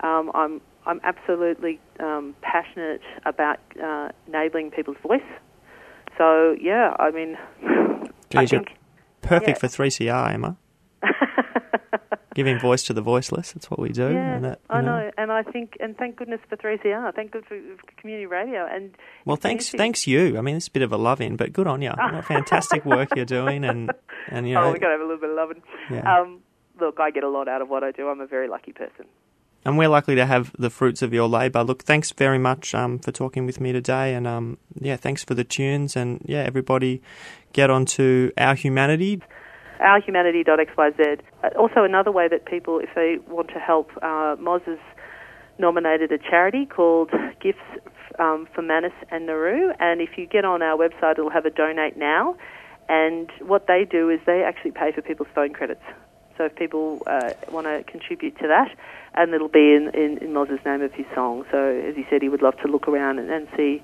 Um, 0.02 0.32
I'm, 0.36 0.62
I'm 0.86 1.02
absolutely 1.04 1.80
um, 1.99 2.36
passionate 2.41 3.02
about 3.26 3.60
uh, 3.82 4.10
enabling 4.28 4.71
people's 4.71 4.97
voice. 5.02 5.21
So 6.17 6.56
yeah, 6.62 6.95
I 6.99 7.10
mean, 7.10 7.38
I 8.36 8.45
think. 8.45 8.78
Perfect 9.23 9.63
yeah. 9.63 9.67
for 9.69 9.83
3CR, 9.83 10.33
Emma. 10.33 10.57
Giving 12.36 12.59
voice 12.59 12.83
to 12.83 12.93
the 12.93 13.01
voiceless. 13.01 13.51
That's 13.51 13.69
what 13.69 13.79
we 13.79 13.89
do. 13.89 14.12
Yeah, 14.12 14.39
that, 14.39 14.59
I 14.69 14.81
know, 14.81 15.12
and 15.19 15.31
I 15.31 15.43
think, 15.43 15.77
and 15.79 15.95
thank 15.95 16.15
goodness 16.15 16.39
for 16.49 16.57
3CR. 16.57 17.13
Thank 17.13 17.31
good 17.31 17.45
for, 17.45 17.59
community 17.97 18.25
radio. 18.25 18.65
And 18.65 18.95
Well, 19.25 19.38
thanks, 19.38 19.67
easy. 19.69 19.77
thanks 19.77 20.07
you. 20.07 20.38
I 20.38 20.41
mean, 20.41 20.55
it's 20.55 20.67
a 20.67 20.71
bit 20.71 20.81
of 20.81 20.91
a 20.91 20.97
love 20.97 21.21
in, 21.21 21.36
but 21.36 21.53
good 21.53 21.67
on 21.67 21.81
you. 21.83 21.91
Fantastic 22.23 22.86
work 22.86 23.09
you're 23.15 23.25
doing, 23.25 23.63
and 23.63 23.91
and 24.29 24.47
you 24.47 24.55
know, 24.55 24.63
oh, 24.63 24.71
we 24.73 24.79
got 24.79 24.88
to 24.88 24.93
have 24.93 25.01
a 25.01 25.03
little 25.03 25.19
bit 25.19 25.29
of 25.29 25.36
loving. 25.36 25.62
Yeah. 25.91 26.21
Um, 26.21 26.39
look, 26.79 26.99
I 26.99 27.12
get 27.12 27.23
a 27.23 27.29
lot 27.29 27.47
out 27.47 27.62
of 27.62 27.69
what 27.69 27.83
I 27.83 27.91
do. 27.91 28.07
I'm 28.09 28.19
a 28.19 28.27
very 28.27 28.47
lucky 28.47 28.71
person. 28.71 29.05
and 29.63 29.77
we're 29.77 29.88
likely 29.88 30.15
to 30.15 30.25
have 30.25 30.51
the 30.57 30.71
fruits 30.71 31.03
of 31.03 31.13
your 31.13 31.27
labour. 31.29 31.63
Look, 31.63 31.83
thanks 31.83 32.12
very 32.12 32.39
much 32.39 32.73
um, 32.73 32.97
for 32.97 33.12
talking 33.12 33.45
with 33.45 33.62
me 33.62 33.71
today, 33.71 34.15
and 34.15 34.25
um, 34.25 34.57
yeah, 34.79 34.95
thanks 34.95 35.23
for 35.23 35.36
the 35.36 35.43
tunes, 35.43 35.95
and 35.95 36.19
yeah, 36.25 36.39
everybody 36.39 37.01
get 37.53 37.69
onto 37.69 38.31
our 38.37 38.55
humanity. 38.55 39.21
ourhumanity.xyz. 39.79 41.19
Uh, 41.43 41.49
Also, 41.57 41.83
another 41.83 42.11
way 42.11 42.27
that 42.27 42.45
people, 42.45 42.79
if 42.79 42.89
they 42.95 43.17
want 43.27 43.49
to 43.49 43.59
help, 43.59 43.91
uh, 44.01 44.35
Moz 44.37 44.63
has 44.63 44.79
nominated 45.57 46.11
a 46.11 46.17
charity 46.17 46.65
called 46.65 47.11
Gifts 47.39 47.59
um, 48.19 48.47
for 48.53 48.61
Manus 48.61 48.93
and 49.11 49.25
Nauru, 49.25 49.71
and 49.79 50.01
if 50.01 50.17
you 50.17 50.25
get 50.25 50.45
on 50.45 50.61
our 50.61 50.77
website, 50.77 51.13
it'll 51.13 51.29
have 51.29 51.45
a 51.45 51.49
donate 51.49 51.97
now. 51.97 52.35
And 52.89 53.29
what 53.39 53.67
they 53.67 53.85
do 53.89 54.09
is 54.09 54.19
they 54.25 54.43
actually 54.43 54.71
pay 54.71 54.91
for 54.91 55.01
people's 55.01 55.29
phone 55.33 55.53
credits. 55.53 55.83
So 56.37 56.45
if 56.45 56.55
people 56.55 57.01
uh, 57.07 57.31
want 57.51 57.67
to 57.67 57.83
contribute 57.83 58.37
to 58.39 58.47
that, 58.47 58.75
and 59.13 59.33
it'll 59.33 59.47
be 59.47 59.73
in, 59.73 59.89
in, 59.93 60.17
in 60.17 60.33
Moz's 60.33 60.63
name 60.65 60.81
of 60.81 60.91
his 60.93 61.05
song. 61.13 61.45
So 61.51 61.57
as 61.57 61.95
he 61.95 62.05
said, 62.09 62.21
he 62.21 62.29
would 62.29 62.41
love 62.41 62.57
to 62.57 62.67
look 62.67 62.87
around 62.87 63.19
and, 63.19 63.29
and 63.29 63.47
see 63.55 63.81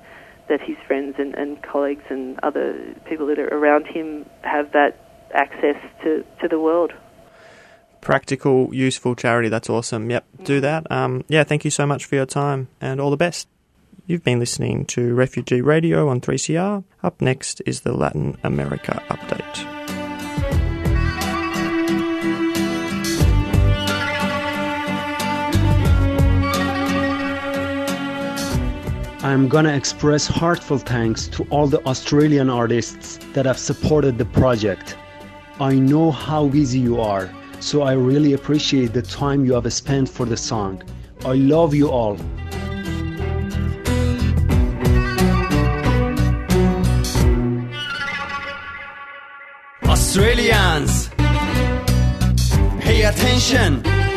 that 0.50 0.62
his 0.62 0.78
friends 0.86 1.16
and, 1.18 1.34
and 1.36 1.62
colleagues 1.64 2.04
and 2.10 2.40
other 2.44 2.96
people 3.06 3.28
that 3.28 3.40
are 3.40 3.48
around 3.48 3.86
him 3.88 4.26
have 4.42 4.72
that 4.74 5.00
access 5.34 5.78
to, 6.04 6.26
to 6.42 6.48
the 6.48 6.60
world. 6.60 6.92
Practical, 8.02 8.74
useful 8.74 9.16
charity. 9.16 9.50
That's 9.50 9.70
awesome. 9.70 10.10
Yep, 10.10 10.26
do 10.44 10.62
that. 10.62 10.90
Um, 10.92 11.24
yeah, 11.28 11.44
thank 11.44 11.66
you 11.66 11.72
so 11.72 11.86
much 11.86 12.06
for 12.06 12.16
your 12.16 12.26
time, 12.26 12.70
and 12.82 13.00
all 13.00 13.12
the 13.12 13.18
best. 13.18 13.48
You've 14.08 14.24
been 14.24 14.40
listening 14.40 14.86
to 14.86 15.14
Refugee 15.14 15.62
Radio 15.62 16.08
on 16.10 16.20
3CR. 16.20 16.84
Up 17.04 17.22
next 17.22 17.62
is 17.66 17.82
the 17.82 17.94
Latin 17.94 18.38
America 18.44 19.04
update. 19.10 19.99
I'm 29.30 29.48
gonna 29.48 29.76
express 29.76 30.26
heartfelt 30.26 30.88
thanks 30.88 31.28
to 31.28 31.44
all 31.52 31.68
the 31.68 31.86
Australian 31.86 32.50
artists 32.50 33.20
that 33.34 33.46
have 33.46 33.60
supported 33.60 34.18
the 34.18 34.26
project. 34.26 34.98
I 35.60 35.76
know 35.76 36.10
how 36.10 36.48
busy 36.48 36.80
you 36.80 37.00
are, 37.00 37.30
so 37.60 37.84
I 37.84 37.94
really 37.94 38.34
appreciate 38.34 38.92
the 38.92 39.04
time 39.04 39.46
you 39.46 39.54
have 39.54 39.72
spent 39.72 40.10
for 40.10 40.26
the 40.26 40.36
song. 40.36 40.82
I 41.26 41.34
love 41.34 41.76
you 41.76 41.92
all. 41.92 42.18
Australians, 49.84 51.10
pay 52.80 53.04
attention. 53.04 54.09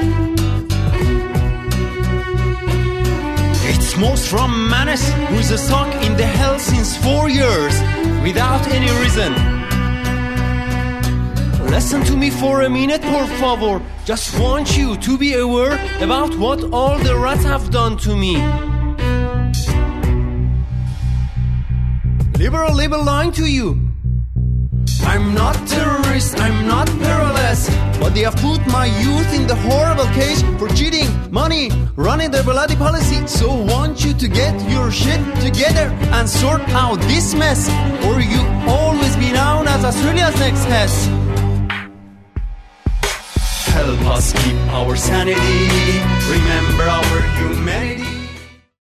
Moz 3.95 4.27
from 4.27 4.69
Manus, 4.69 5.13
who's 5.29 5.61
stuck 5.61 5.93
in 6.05 6.17
the 6.17 6.25
hell 6.25 6.59
since 6.59 6.97
four 6.97 7.29
years 7.29 7.75
without 8.23 8.67
any 8.69 8.91
reason. 9.03 9.33
Listen 11.71 12.03
to 12.05 12.17
me 12.17 12.31
for 12.31 12.63
a 12.63 12.71
minute, 12.71 13.03
por 13.03 13.27
favor. 13.27 13.83
Just 14.05 14.39
want 14.39 14.77
you 14.77 14.97
to 14.97 15.19
be 15.19 15.35
aware 15.35 15.75
about 16.01 16.37
what 16.39 16.63
all 16.73 16.99
the 16.99 17.17
rats 17.17 17.45
have 17.45 17.71
done 17.71 17.97
to 17.99 18.17
me. 18.17 18.37
Liberal, 22.39 22.75
liberal 22.75 23.05
lying 23.05 23.33
to 23.33 23.47
you. 23.47 23.82
I'm 25.13 25.35
not 25.35 25.55
terrorist, 25.69 26.41
I'm 26.41 26.67
not 26.67 26.87
perilous. 27.05 27.69
But 28.01 28.15
they 28.15 28.23
have 28.23 28.37
put 28.37 28.67
my 28.67 28.87
youth 28.87 29.31
in 29.35 29.47
the 29.47 29.55
horrible 29.55 30.07
cage 30.19 30.41
for 30.59 30.69
cheating, 30.69 31.07
money, 31.31 31.71
running 31.97 32.31
the 32.31 32.43
bloody 32.43 32.77
policy. 32.77 33.27
So 33.27 33.53
want 33.75 34.03
you 34.07 34.15
to 34.15 34.27
get 34.27 34.55
your 34.71 34.91
shit 34.91 35.21
together 35.47 35.89
and 36.17 36.27
sort 36.27 36.63
out 36.71 36.99
this 37.13 37.35
mess, 37.35 37.69
or 38.07 38.23
you 38.23 38.41
always 38.67 39.15
be 39.17 39.31
known 39.33 39.69
as 39.69 39.85
Australia's 39.85 40.39
next 40.41 40.65
Hess. 40.65 40.95
Help 43.77 44.01
us 44.17 44.33
keep 44.33 44.57
our 44.79 44.97
sanity. 44.97 46.01
Remember 46.33 46.85
our 46.85 47.21
humanity. 47.37 48.12